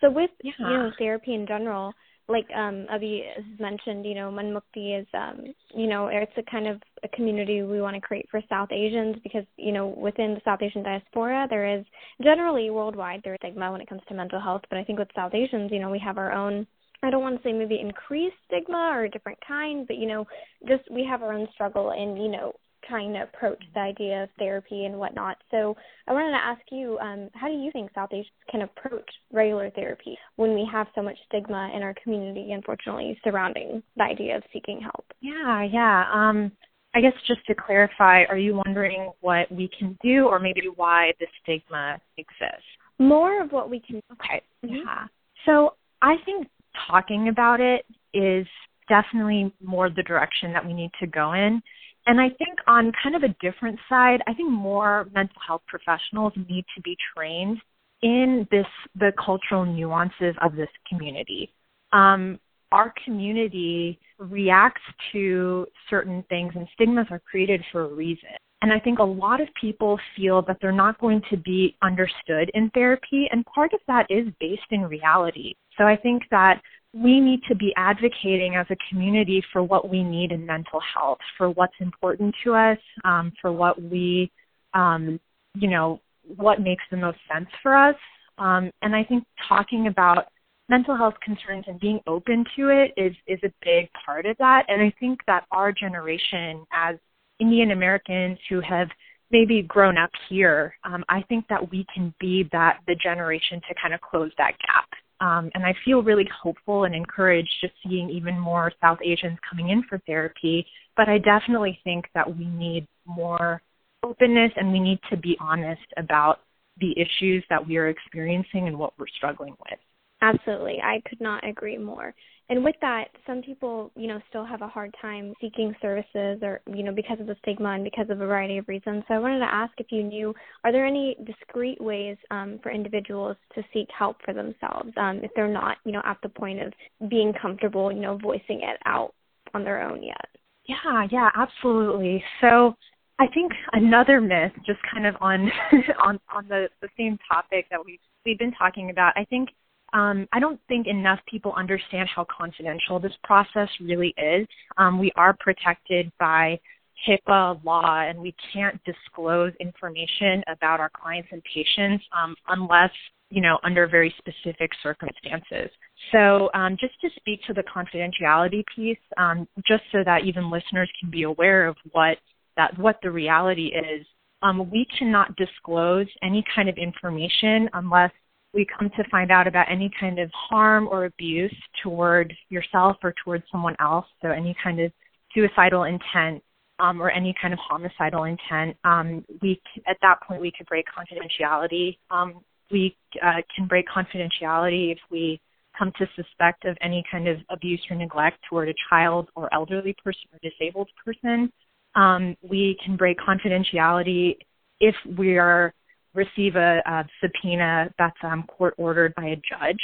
So 0.00 0.10
with 0.10 0.30
yeah. 0.42 0.52
you 0.58 0.66
know 0.66 0.90
therapy 0.98 1.34
in 1.34 1.46
general, 1.46 1.94
like 2.28 2.46
um 2.54 2.86
Abhi 2.92 3.22
has 3.36 3.44
mentioned, 3.60 4.04
you 4.04 4.14
know, 4.14 4.30
Manmukti 4.30 5.00
is 5.00 5.06
um 5.14 5.54
you 5.74 5.86
know, 5.86 6.08
it's 6.08 6.32
a 6.36 6.42
kind 6.50 6.66
of 6.66 6.82
a 7.04 7.08
community 7.08 7.62
we 7.62 7.80
want 7.80 7.94
to 7.94 8.00
create 8.00 8.26
for 8.30 8.40
South 8.48 8.70
Asians 8.72 9.16
because, 9.22 9.44
you 9.56 9.72
know, 9.72 9.86
within 9.86 10.34
the 10.34 10.40
South 10.44 10.60
Asian 10.60 10.82
diaspora 10.82 11.46
there 11.48 11.78
is 11.78 11.84
generally 12.22 12.70
worldwide 12.70 13.20
there's 13.24 13.38
stigma 13.40 13.70
when 13.70 13.80
it 13.80 13.88
comes 13.88 14.02
to 14.08 14.14
mental 14.14 14.40
health, 14.40 14.62
but 14.68 14.78
I 14.78 14.84
think 14.84 14.98
with 14.98 15.08
South 15.14 15.34
Asians, 15.34 15.70
you 15.70 15.78
know, 15.78 15.90
we 15.90 16.00
have 16.00 16.18
our 16.18 16.32
own 16.32 16.66
I 17.02 17.10
don't 17.10 17.22
want 17.22 17.42
to 17.42 17.48
say 17.48 17.52
maybe 17.52 17.80
increased 17.80 18.36
stigma 18.46 18.90
or 18.92 19.04
a 19.04 19.10
different 19.10 19.38
kind, 19.46 19.86
but 19.86 19.96
you 19.96 20.06
know, 20.06 20.26
just 20.68 20.82
we 20.90 21.04
have 21.08 21.22
our 21.22 21.32
own 21.32 21.48
struggle 21.54 21.92
in 21.92 22.16
you 22.16 22.30
know 22.30 22.54
trying 22.88 23.12
to 23.12 23.22
approach 23.22 23.62
the 23.74 23.80
idea 23.80 24.24
of 24.24 24.28
therapy 24.38 24.84
and 24.84 24.96
whatnot. 24.96 25.36
So 25.50 25.76
I 26.08 26.12
wanted 26.12 26.32
to 26.32 26.44
ask 26.44 26.60
you, 26.70 26.98
um, 26.98 27.28
how 27.34 27.48
do 27.48 27.54
you 27.54 27.70
think 27.72 27.90
South 27.94 28.10
Asians 28.12 28.26
can 28.50 28.62
approach 28.62 29.08
regular 29.32 29.70
therapy 29.70 30.18
when 30.36 30.54
we 30.54 30.68
have 30.70 30.86
so 30.94 31.02
much 31.02 31.16
stigma 31.26 31.70
in 31.74 31.82
our 31.82 31.94
community, 32.02 32.52
unfortunately, 32.52 33.18
surrounding 33.24 33.82
the 33.96 34.02
idea 34.02 34.36
of 34.36 34.42
seeking 34.52 34.80
help? 34.80 35.04
Yeah, 35.20 35.62
yeah. 35.62 36.04
Um, 36.12 36.52
I 36.94 37.00
guess 37.00 37.14
just 37.26 37.44
to 37.46 37.54
clarify, 37.54 38.24
are 38.24 38.36
you 38.36 38.60
wondering 38.66 39.10
what 39.20 39.50
we 39.50 39.70
can 39.78 39.96
do, 40.02 40.26
or 40.26 40.38
maybe 40.38 40.62
why 40.74 41.12
the 41.20 41.26
stigma 41.42 41.98
exists? 42.18 42.66
More 42.98 43.42
of 43.42 43.52
what 43.52 43.70
we 43.70 43.80
can. 43.80 44.02
Okay. 44.12 44.42
Mm-hmm. 44.64 44.76
Yeah. 44.76 45.06
So 45.46 45.74
I 46.02 46.16
think 46.24 46.48
talking 46.88 47.28
about 47.28 47.60
it 47.60 47.84
is 48.14 48.46
definitely 48.88 49.52
more 49.62 49.90
the 49.90 50.02
direction 50.02 50.52
that 50.52 50.64
we 50.64 50.72
need 50.72 50.90
to 51.00 51.06
go 51.06 51.32
in. 51.32 51.62
And 52.06 52.20
I 52.20 52.30
think 52.30 52.58
on 52.66 52.92
kind 53.02 53.14
of 53.14 53.22
a 53.22 53.34
different 53.40 53.78
side, 53.88 54.20
I 54.26 54.34
think 54.34 54.50
more 54.50 55.08
mental 55.14 55.36
health 55.46 55.62
professionals 55.68 56.32
need 56.48 56.64
to 56.74 56.82
be 56.82 56.96
trained 57.14 57.58
in 58.02 58.46
this 58.50 58.66
the 58.96 59.12
cultural 59.24 59.64
nuances 59.64 60.34
of 60.42 60.56
this 60.56 60.68
community. 60.88 61.52
Um, 61.92 62.40
our 62.72 62.92
community 63.04 64.00
reacts 64.18 64.82
to 65.12 65.66
certain 65.90 66.24
things, 66.28 66.52
and 66.56 66.66
stigmas 66.74 67.06
are 67.10 67.20
created 67.20 67.62
for 67.70 67.82
a 67.82 67.88
reason. 67.88 68.30
And 68.62 68.72
I 68.72 68.78
think 68.78 69.00
a 69.00 69.04
lot 69.04 69.40
of 69.40 69.48
people 69.60 69.98
feel 70.16 70.40
that 70.42 70.56
they're 70.62 70.72
not 70.72 71.00
going 71.00 71.20
to 71.30 71.36
be 71.36 71.76
understood 71.82 72.50
in 72.54 72.70
therapy, 72.70 73.26
and 73.30 73.44
part 73.44 73.72
of 73.74 73.80
that 73.88 74.06
is 74.08 74.28
based 74.38 74.62
in 74.70 74.82
reality. 74.82 75.54
So 75.76 75.84
I 75.84 75.96
think 75.96 76.22
that 76.30 76.62
we 76.94 77.20
need 77.20 77.40
to 77.48 77.56
be 77.56 77.72
advocating 77.76 78.54
as 78.54 78.66
a 78.70 78.76
community 78.88 79.42
for 79.52 79.62
what 79.62 79.88
we 79.88 80.04
need 80.04 80.30
in 80.30 80.46
mental 80.46 80.80
health, 80.94 81.18
for 81.36 81.50
what's 81.50 81.74
important 81.80 82.34
to 82.44 82.54
us, 82.54 82.78
um, 83.04 83.32
for 83.40 83.50
what 83.50 83.82
we, 83.82 84.30
um, 84.74 85.18
you 85.54 85.68
know, 85.68 86.00
what 86.36 86.60
makes 86.60 86.84
the 86.90 86.96
most 86.96 87.18
sense 87.32 87.48
for 87.62 87.74
us. 87.74 87.96
Um, 88.38 88.70
and 88.82 88.94
I 88.94 89.02
think 89.04 89.24
talking 89.48 89.88
about 89.88 90.26
mental 90.68 90.96
health 90.96 91.14
concerns 91.22 91.64
and 91.66 91.80
being 91.80 92.00
open 92.06 92.44
to 92.56 92.68
it 92.68 92.92
is 92.96 93.14
is 93.26 93.40
a 93.42 93.52
big 93.64 93.88
part 94.06 94.26
of 94.26 94.36
that. 94.38 94.66
And 94.68 94.80
I 94.80 94.92
think 95.00 95.18
that 95.26 95.44
our 95.50 95.72
generation, 95.72 96.64
as 96.72 96.96
Indian 97.42 97.72
Americans 97.72 98.38
who 98.48 98.60
have 98.60 98.88
maybe 99.30 99.62
grown 99.62 99.98
up 99.98 100.10
here, 100.28 100.74
um, 100.84 101.04
I 101.08 101.22
think 101.28 101.46
that 101.48 101.70
we 101.70 101.84
can 101.94 102.14
be 102.20 102.48
that 102.52 102.78
the 102.86 102.96
generation 103.02 103.60
to 103.68 103.74
kind 103.80 103.94
of 103.94 104.00
close 104.00 104.30
that 104.38 104.52
gap. 104.66 104.88
Um, 105.20 105.50
and 105.54 105.64
I 105.64 105.74
feel 105.84 106.02
really 106.02 106.28
hopeful 106.42 106.84
and 106.84 106.94
encouraged 106.94 107.52
just 107.60 107.74
seeing 107.82 108.10
even 108.10 108.38
more 108.38 108.72
South 108.80 108.98
Asians 109.04 109.38
coming 109.48 109.70
in 109.70 109.82
for 109.88 109.98
therapy 110.06 110.66
but 110.96 111.08
I 111.08 111.18
definitely 111.18 111.78
think 111.84 112.06
that 112.14 112.36
we 112.36 112.44
need 112.46 112.86
more 113.06 113.62
openness 114.02 114.52
and 114.56 114.72
we 114.72 114.80
need 114.80 114.98
to 115.10 115.16
be 115.16 115.36
honest 115.40 115.82
about 115.96 116.40
the 116.80 116.92
issues 116.98 117.44
that 117.50 117.66
we 117.66 117.76
are 117.76 117.88
experiencing 117.88 118.66
and 118.68 118.78
what 118.78 118.92
we're 118.98 119.06
struggling 119.16 119.54
with. 119.70 119.78
Absolutely. 120.22 120.78
I 120.82 121.02
could 121.08 121.20
not 121.20 121.46
agree 121.46 121.76
more. 121.76 122.14
And 122.48 122.62
with 122.62 122.76
that, 122.80 123.06
some 123.26 123.42
people, 123.42 123.90
you 123.96 124.06
know, 124.06 124.20
still 124.28 124.44
have 124.44 124.62
a 124.62 124.68
hard 124.68 124.94
time 125.00 125.32
seeking 125.40 125.74
services 125.82 126.38
or, 126.42 126.60
you 126.66 126.82
know, 126.82 126.92
because 126.92 127.18
of 127.18 127.26
the 127.26 127.36
stigma 127.42 127.70
and 127.70 127.82
because 127.82 128.06
of 128.08 128.20
a 128.20 128.26
variety 128.26 128.58
of 128.58 128.68
reasons. 128.68 129.04
So 129.08 129.14
I 129.14 129.18
wanted 129.18 129.40
to 129.40 129.52
ask 129.52 129.72
if 129.78 129.86
you 129.90 130.02
knew, 130.02 130.34
are 130.62 130.70
there 130.70 130.86
any 130.86 131.16
discreet 131.24 131.80
ways 131.80 132.16
um, 132.30 132.60
for 132.62 132.70
individuals 132.70 133.36
to 133.54 133.62
seek 133.72 133.88
help 133.96 134.18
for 134.24 134.32
themselves 134.34 134.90
um, 134.96 135.20
if 135.22 135.30
they're 135.34 135.48
not, 135.48 135.78
you 135.84 135.92
know, 135.92 136.02
at 136.04 136.18
the 136.22 136.28
point 136.28 136.60
of 136.62 136.72
being 137.08 137.32
comfortable, 137.40 137.90
you 137.90 138.00
know, 138.00 138.18
voicing 138.18 138.60
it 138.62 138.78
out 138.84 139.14
on 139.54 139.64
their 139.64 139.82
own 139.82 140.02
yet? 140.02 140.26
Yeah, 140.66 141.06
yeah, 141.10 141.30
absolutely. 141.34 142.22
So 142.40 142.74
I 143.18 143.26
think 143.28 143.52
another 143.72 144.20
myth, 144.20 144.52
just 144.66 144.80
kind 144.92 145.06
of 145.06 145.16
on 145.20 145.50
on 146.04 146.20
on 146.32 146.46
the, 146.48 146.68
the 146.80 146.88
same 146.98 147.18
topic 147.32 147.66
that 147.70 147.84
we've 147.84 147.98
we've 148.24 148.38
been 148.38 148.52
talking 148.52 148.90
about, 148.90 149.14
I 149.16 149.24
think 149.24 149.48
um, 149.92 150.26
I 150.32 150.40
don't 150.40 150.60
think 150.68 150.86
enough 150.86 151.20
people 151.30 151.52
understand 151.56 152.08
how 152.14 152.26
confidential 152.34 152.98
this 152.98 153.12
process 153.24 153.68
really 153.80 154.14
is. 154.16 154.46
Um, 154.78 154.98
we 154.98 155.12
are 155.16 155.36
protected 155.38 156.10
by 156.18 156.58
HIPAA 157.06 157.62
law, 157.64 158.00
and 158.00 158.18
we 158.18 158.34
can't 158.52 158.80
disclose 158.84 159.52
information 159.60 160.42
about 160.48 160.80
our 160.80 160.90
clients 160.90 161.28
and 161.32 161.42
patients 161.44 162.04
um, 162.16 162.34
unless 162.48 162.90
you 163.32 163.40
know, 163.40 163.58
under 163.64 163.86
very 163.86 164.14
specific 164.18 164.70
circumstances. 164.82 165.70
So 166.12 166.50
um, 166.52 166.76
just 166.78 167.00
to 167.00 167.08
speak 167.16 167.40
to 167.46 167.54
the 167.54 167.62
confidentiality 167.62 168.62
piece, 168.76 168.98
um, 169.16 169.48
just 169.66 169.84
so 169.90 170.04
that 170.04 170.24
even 170.26 170.50
listeners 170.50 170.90
can 171.00 171.10
be 171.10 171.22
aware 171.22 171.66
of 171.66 171.76
what 171.92 172.18
that 172.58 172.78
what 172.78 172.98
the 173.02 173.10
reality 173.10 173.68
is, 173.68 174.06
um, 174.42 174.70
we 174.70 174.86
cannot 174.98 175.34
disclose 175.36 176.06
any 176.22 176.44
kind 176.54 176.68
of 176.68 176.76
information 176.76 177.70
unless 177.72 178.10
we 178.54 178.66
come 178.78 178.90
to 178.96 179.04
find 179.10 179.30
out 179.30 179.46
about 179.46 179.70
any 179.70 179.90
kind 179.98 180.18
of 180.18 180.30
harm 180.32 180.86
or 180.88 181.06
abuse 181.06 181.54
toward 181.82 182.34
yourself 182.50 182.96
or 183.02 183.14
towards 183.24 183.44
someone 183.50 183.76
else. 183.80 184.06
So 184.20 184.28
any 184.28 184.54
kind 184.62 184.80
of 184.80 184.92
suicidal 185.34 185.84
intent 185.84 186.42
um, 186.78 187.00
or 187.00 187.10
any 187.10 187.34
kind 187.40 187.54
of 187.54 187.60
homicidal 187.60 188.24
intent, 188.24 188.76
um, 188.84 189.24
we 189.40 189.60
at 189.86 189.96
that 190.02 190.20
point 190.26 190.40
we 190.40 190.52
could 190.56 190.66
break 190.66 190.84
confidentiality. 190.86 191.96
Um, 192.10 192.40
we 192.70 192.96
uh, 193.22 193.40
can 193.54 193.66
break 193.66 193.86
confidentiality 193.88 194.92
if 194.92 194.98
we 195.10 195.40
come 195.78 195.92
to 195.98 196.06
suspect 196.16 196.64
of 196.64 196.76
any 196.82 197.02
kind 197.10 197.28
of 197.28 197.38
abuse 197.50 197.80
or 197.90 197.96
neglect 197.96 198.38
toward 198.48 198.68
a 198.68 198.74
child 198.90 199.28
or 199.34 199.52
elderly 199.54 199.94
person 200.04 200.24
or 200.32 200.38
disabled 200.42 200.88
person. 201.04 201.50
Um, 201.94 202.36
we 202.42 202.76
can 202.84 202.96
break 202.96 203.18
confidentiality 203.18 204.36
if 204.80 204.94
we 205.16 205.38
are 205.38 205.72
receive 206.14 206.56
a, 206.56 206.80
a 206.86 207.04
subpoena 207.20 207.92
that's 207.98 208.16
um, 208.22 208.44
court 208.44 208.74
ordered 208.78 209.14
by 209.14 209.24
a 209.24 209.36
judge, 209.36 209.80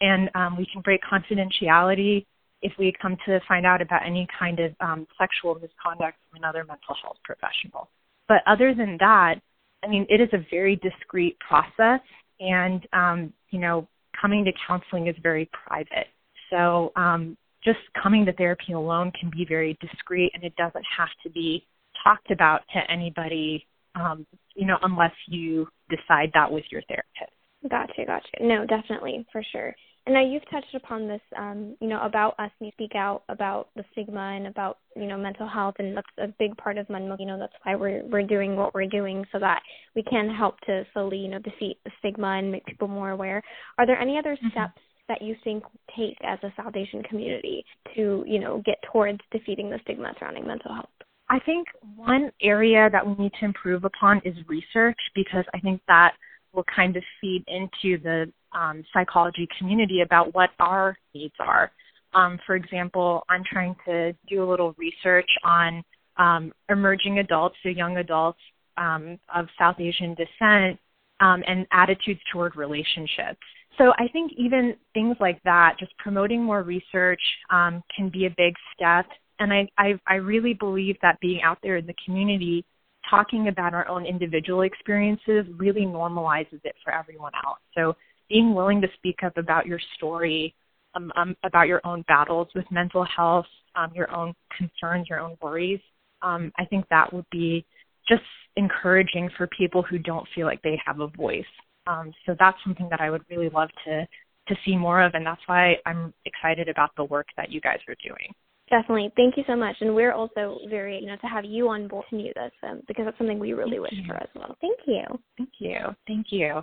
and 0.00 0.30
um, 0.34 0.56
we 0.56 0.66
can 0.72 0.82
break 0.82 1.00
confidentiality 1.02 2.26
if 2.62 2.72
we 2.78 2.92
come 3.00 3.16
to 3.26 3.40
find 3.46 3.66
out 3.66 3.82
about 3.82 4.06
any 4.06 4.26
kind 4.38 4.58
of 4.60 4.72
um, 4.80 5.06
sexual 5.18 5.54
misconduct 5.54 6.16
from 6.30 6.38
another 6.38 6.64
mental 6.64 6.94
health 7.02 7.16
professional. 7.22 7.88
But 8.26 8.38
other 8.46 8.74
than 8.74 8.96
that, 9.00 9.34
I 9.82 9.88
mean, 9.88 10.06
it 10.08 10.20
is 10.20 10.30
a 10.32 10.44
very 10.50 10.76
discreet 10.76 11.36
process, 11.40 12.00
and 12.40 12.86
um, 12.92 13.32
you 13.50 13.58
know, 13.58 13.86
coming 14.18 14.44
to 14.46 14.52
counseling 14.66 15.08
is 15.08 15.16
very 15.22 15.50
private. 15.66 16.08
So 16.50 16.92
um, 16.96 17.36
just 17.64 17.80
coming 18.00 18.24
to 18.26 18.32
therapy 18.32 18.72
alone 18.72 19.12
can 19.18 19.30
be 19.30 19.44
very 19.46 19.76
discreet, 19.80 20.32
and 20.34 20.44
it 20.44 20.54
doesn't 20.56 20.84
have 20.96 21.08
to 21.22 21.30
be 21.30 21.66
talked 22.02 22.30
about 22.30 22.62
to 22.74 22.90
anybody, 22.90 23.66
um, 23.94 24.26
you 24.54 24.66
know, 24.66 24.76
unless 24.82 25.14
you 25.28 25.66
decide 25.90 26.30
that 26.34 26.50
with 26.50 26.64
your 26.70 26.82
therapist. 26.88 27.32
Gotcha, 27.68 28.04
gotcha. 28.06 28.28
No, 28.40 28.66
definitely, 28.66 29.26
for 29.32 29.42
sure. 29.52 29.74
And 30.06 30.14
now 30.14 30.22
you've 30.22 30.48
touched 30.50 30.74
upon 30.74 31.08
this, 31.08 31.20
um, 31.36 31.76
you 31.80 31.88
know, 31.88 32.00
about 32.02 32.38
us 32.38 32.50
to 32.62 32.70
speak 32.72 32.94
out 32.94 33.22
about 33.30 33.68
the 33.74 33.84
stigma 33.92 34.34
and 34.36 34.46
about, 34.46 34.78
you 34.94 35.06
know, 35.06 35.16
mental 35.16 35.48
health, 35.48 35.76
and 35.78 35.96
that's 35.96 36.06
a 36.18 36.28
big 36.38 36.54
part 36.58 36.76
of 36.76 36.86
Manmukti. 36.88 37.20
You 37.20 37.26
know, 37.26 37.38
that's 37.38 37.54
why 37.62 37.74
we're 37.74 38.04
we're 38.04 38.26
doing 38.26 38.54
what 38.54 38.74
we're 38.74 38.86
doing 38.86 39.24
so 39.32 39.38
that 39.38 39.62
we 39.96 40.02
can 40.02 40.28
help 40.28 40.60
to 40.66 40.84
slowly, 40.92 41.16
you 41.16 41.28
know, 41.28 41.38
defeat 41.38 41.78
the 41.84 41.90
stigma 42.00 42.36
and 42.38 42.52
make 42.52 42.66
people 42.66 42.88
more 42.88 43.10
aware. 43.10 43.42
Are 43.78 43.86
there 43.86 43.98
any 43.98 44.18
other 44.18 44.36
mm-hmm. 44.36 44.50
steps 44.50 44.80
that 45.08 45.22
you 45.22 45.36
think 45.42 45.64
take 45.96 46.18
as 46.22 46.38
a 46.42 46.52
Foundation 46.62 47.02
community 47.04 47.64
to, 47.94 48.24
you 48.26 48.40
know, 48.40 48.62
get 48.66 48.76
towards 48.92 49.20
defeating 49.32 49.70
the 49.70 49.78
stigma 49.84 50.12
surrounding 50.18 50.46
mental 50.46 50.74
health? 50.74 50.90
I 51.28 51.38
think 51.40 51.68
one 51.96 52.30
area 52.42 52.88
that 52.90 53.06
we 53.06 53.14
need 53.14 53.32
to 53.40 53.44
improve 53.44 53.84
upon 53.84 54.20
is 54.24 54.34
research 54.46 54.98
because 55.14 55.44
I 55.54 55.60
think 55.60 55.80
that 55.88 56.12
will 56.52 56.64
kind 56.74 56.96
of 56.96 57.02
feed 57.20 57.44
into 57.48 58.02
the 58.02 58.32
um, 58.52 58.84
psychology 58.92 59.48
community 59.58 60.02
about 60.02 60.34
what 60.34 60.50
our 60.60 60.96
needs 61.14 61.34
are. 61.40 61.72
Um, 62.12 62.38
for 62.46 62.54
example, 62.54 63.24
I'm 63.28 63.42
trying 63.50 63.74
to 63.86 64.12
do 64.28 64.44
a 64.44 64.48
little 64.48 64.74
research 64.78 65.28
on 65.44 65.82
um, 66.16 66.52
emerging 66.68 67.18
adults, 67.18 67.56
so 67.62 67.68
young 67.68 67.96
adults 67.96 68.38
um, 68.76 69.18
of 69.34 69.46
South 69.58 69.76
Asian 69.80 70.14
descent, 70.14 70.78
um, 71.20 71.42
and 71.46 71.66
attitudes 71.72 72.20
toward 72.32 72.54
relationships. 72.56 73.40
So 73.78 73.92
I 73.98 74.06
think 74.12 74.32
even 74.36 74.76
things 74.92 75.16
like 75.18 75.42
that, 75.42 75.76
just 75.80 75.96
promoting 75.98 76.42
more 76.42 76.62
research, 76.62 77.20
um, 77.50 77.82
can 77.94 78.08
be 78.08 78.26
a 78.26 78.30
big 78.30 78.54
step. 78.74 79.06
And 79.38 79.52
I, 79.52 79.68
I, 79.78 79.98
I 80.06 80.14
really 80.16 80.54
believe 80.54 80.96
that 81.02 81.18
being 81.20 81.42
out 81.42 81.58
there 81.62 81.76
in 81.76 81.86
the 81.86 81.94
community 82.04 82.64
talking 83.08 83.48
about 83.48 83.74
our 83.74 83.86
own 83.88 84.06
individual 84.06 84.62
experiences 84.62 85.44
really 85.56 85.82
normalizes 85.82 86.60
it 86.64 86.74
for 86.82 86.92
everyone 86.92 87.32
else. 87.44 87.58
So 87.76 87.96
being 88.28 88.54
willing 88.54 88.80
to 88.80 88.88
speak 88.94 89.22
up 89.24 89.36
about 89.36 89.66
your 89.66 89.80
story, 89.96 90.54
um, 90.94 91.12
um, 91.16 91.36
about 91.42 91.66
your 91.68 91.80
own 91.84 92.02
battles 92.08 92.48
with 92.54 92.64
mental 92.70 93.04
health, 93.04 93.46
um, 93.74 93.90
your 93.94 94.14
own 94.14 94.32
concerns, 94.56 95.08
your 95.08 95.20
own 95.20 95.36
worries, 95.42 95.80
um, 96.22 96.52
I 96.58 96.64
think 96.64 96.86
that 96.88 97.12
would 97.12 97.26
be 97.30 97.66
just 98.08 98.22
encouraging 98.56 99.30
for 99.36 99.46
people 99.48 99.82
who 99.82 99.98
don't 99.98 100.26
feel 100.34 100.46
like 100.46 100.62
they 100.62 100.80
have 100.84 101.00
a 101.00 101.08
voice. 101.08 101.44
Um, 101.86 102.12
so 102.24 102.34
that's 102.38 102.56
something 102.64 102.88
that 102.90 103.00
I 103.00 103.10
would 103.10 103.22
really 103.30 103.50
love 103.50 103.68
to 103.86 104.06
to 104.46 104.54
see 104.64 104.76
more 104.76 105.00
of, 105.00 105.14
and 105.14 105.24
that's 105.24 105.40
why 105.46 105.76
I'm 105.86 106.12
excited 106.26 106.68
about 106.68 106.90
the 106.96 107.04
work 107.04 107.26
that 107.34 107.50
you 107.50 107.62
guys 107.62 107.78
are 107.88 107.96
doing. 108.06 108.30
Definitely. 108.74 109.12
Thank 109.14 109.36
you 109.36 109.44
so 109.46 109.54
much. 109.54 109.76
And 109.82 109.94
we're 109.94 110.12
also 110.12 110.58
very, 110.68 110.98
you 110.98 111.06
know, 111.06 111.14
to 111.20 111.26
have 111.28 111.44
you 111.44 111.68
on 111.68 111.86
board 111.86 112.06
to 112.06 112.10
continue 112.10 112.34
this 112.34 112.50
um, 112.64 112.82
because 112.88 113.04
that's 113.04 113.16
something 113.18 113.38
we 113.38 113.52
really 113.52 113.78
Thank 113.78 113.82
wish 113.82 113.92
you. 113.92 114.04
for 114.08 114.16
as 114.16 114.28
well. 114.34 114.56
Thank 114.60 114.80
you. 114.84 115.04
Thank 115.38 115.50
you. 115.60 115.76
Thank 116.08 116.26
you. 116.30 116.54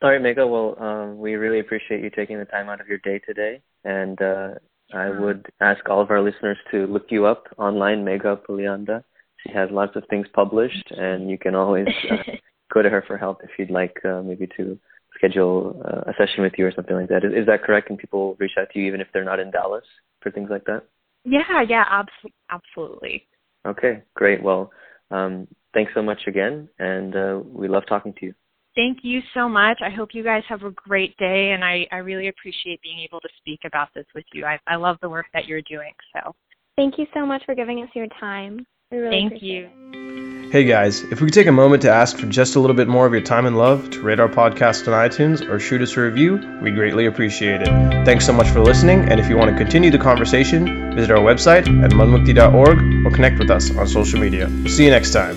All 0.00 0.10
right, 0.10 0.20
Megha. 0.20 0.48
Well, 0.48 0.82
um, 0.82 1.18
we 1.18 1.34
really 1.34 1.60
appreciate 1.60 2.02
you 2.02 2.08
taking 2.08 2.38
the 2.38 2.46
time 2.46 2.70
out 2.70 2.80
of 2.80 2.86
your 2.86 2.96
day 2.98 3.18
today. 3.18 3.60
And 3.84 4.18
uh, 4.22 4.54
I 4.94 5.10
would 5.10 5.44
ask 5.60 5.86
all 5.90 6.00
of 6.00 6.10
our 6.10 6.22
listeners 6.22 6.56
to 6.70 6.86
look 6.86 7.08
you 7.10 7.26
up 7.26 7.48
online, 7.58 8.02
Megha 8.02 8.38
Pulianda. 8.48 9.04
She 9.46 9.52
has 9.52 9.68
lots 9.70 9.94
of 9.94 10.04
things 10.08 10.26
published, 10.32 10.90
and 10.92 11.28
you 11.30 11.36
can 11.36 11.54
always 11.54 11.86
uh, 12.10 12.16
go 12.72 12.80
to 12.80 12.88
her 12.88 13.04
for 13.06 13.18
help 13.18 13.40
if 13.44 13.50
you'd 13.58 13.70
like 13.70 13.98
uh, 14.06 14.22
maybe 14.22 14.48
to 14.56 14.78
schedule 15.16 15.82
uh, 15.84 16.10
a 16.10 16.14
session 16.16 16.42
with 16.42 16.54
you 16.56 16.64
or 16.64 16.72
something 16.74 16.96
like 16.96 17.10
that. 17.10 17.24
Is, 17.24 17.32
is 17.42 17.46
that 17.46 17.62
correct? 17.62 17.88
Can 17.88 17.98
people 17.98 18.38
reach 18.40 18.52
out 18.58 18.70
to 18.72 18.78
you 18.78 18.86
even 18.86 19.02
if 19.02 19.08
they're 19.12 19.22
not 19.22 19.38
in 19.38 19.50
Dallas 19.50 19.84
for 20.22 20.30
things 20.30 20.48
like 20.48 20.64
that? 20.64 20.84
Yeah, 21.28 21.62
yeah, 21.68 21.84
absolutely, 21.90 22.34
absolutely. 22.50 23.28
Okay, 23.66 24.02
great. 24.14 24.42
Well, 24.42 24.70
um, 25.10 25.46
thanks 25.74 25.92
so 25.94 26.02
much 26.02 26.20
again, 26.26 26.68
and 26.78 27.14
uh, 27.14 27.40
we 27.44 27.68
love 27.68 27.84
talking 27.86 28.14
to 28.14 28.26
you. 28.26 28.34
Thank 28.74 28.98
you 29.02 29.20
so 29.34 29.48
much. 29.48 29.78
I 29.82 29.90
hope 29.90 30.10
you 30.12 30.22
guys 30.22 30.42
have 30.48 30.62
a 30.62 30.70
great 30.70 31.16
day, 31.16 31.50
and 31.52 31.64
I, 31.64 31.86
I 31.90 31.96
really 31.96 32.28
appreciate 32.28 32.80
being 32.80 33.00
able 33.00 33.20
to 33.20 33.28
speak 33.38 33.60
about 33.64 33.88
this 33.94 34.06
with 34.14 34.24
you. 34.32 34.46
I, 34.46 34.58
I 34.66 34.76
love 34.76 34.96
the 35.02 35.08
work 35.08 35.26
that 35.34 35.46
you're 35.46 35.62
doing. 35.62 35.92
So, 36.14 36.34
thank 36.76 36.96
you 36.96 37.06
so 37.12 37.26
much 37.26 37.42
for 37.44 37.54
giving 37.54 37.82
us 37.82 37.88
your 37.94 38.06
time. 38.20 38.64
We 38.90 38.96
really 38.96 39.28
thank 39.28 39.42
you. 39.42 39.68
It. 39.92 40.50
Hey 40.50 40.64
guys, 40.64 41.02
if 41.02 41.20
we 41.20 41.26
could 41.26 41.34
take 41.34 41.46
a 41.46 41.52
moment 41.52 41.82
to 41.82 41.90
ask 41.90 42.16
for 42.16 42.24
just 42.24 42.56
a 42.56 42.60
little 42.60 42.74
bit 42.74 42.88
more 42.88 43.04
of 43.04 43.12
your 43.12 43.20
time 43.20 43.44
and 43.44 43.58
love 43.58 43.90
to 43.90 44.00
rate 44.00 44.18
our 44.18 44.30
podcast 44.30 44.88
on 44.88 44.94
iTunes 44.94 45.46
or 45.46 45.60
shoot 45.60 45.82
us 45.82 45.94
a 45.98 46.00
review, 46.00 46.58
we 46.62 46.70
greatly 46.70 47.04
appreciate 47.04 47.60
it. 47.60 47.68
Thanks 48.06 48.24
so 48.24 48.32
much 48.32 48.48
for 48.48 48.60
listening, 48.60 49.00
and 49.10 49.20
if 49.20 49.28
you 49.28 49.36
want 49.36 49.50
to 49.50 49.56
continue 49.58 49.90
the 49.90 49.98
conversation, 49.98 50.94
visit 50.94 51.10
our 51.10 51.18
website 51.18 51.68
at 51.84 51.90
manmukti.org 51.90 53.06
or 53.06 53.10
connect 53.10 53.38
with 53.38 53.50
us 53.50 53.76
on 53.76 53.86
social 53.86 54.20
media. 54.20 54.48
We'll 54.48 54.68
see 54.68 54.86
you 54.86 54.90
next 54.90 55.12
time. 55.12 55.36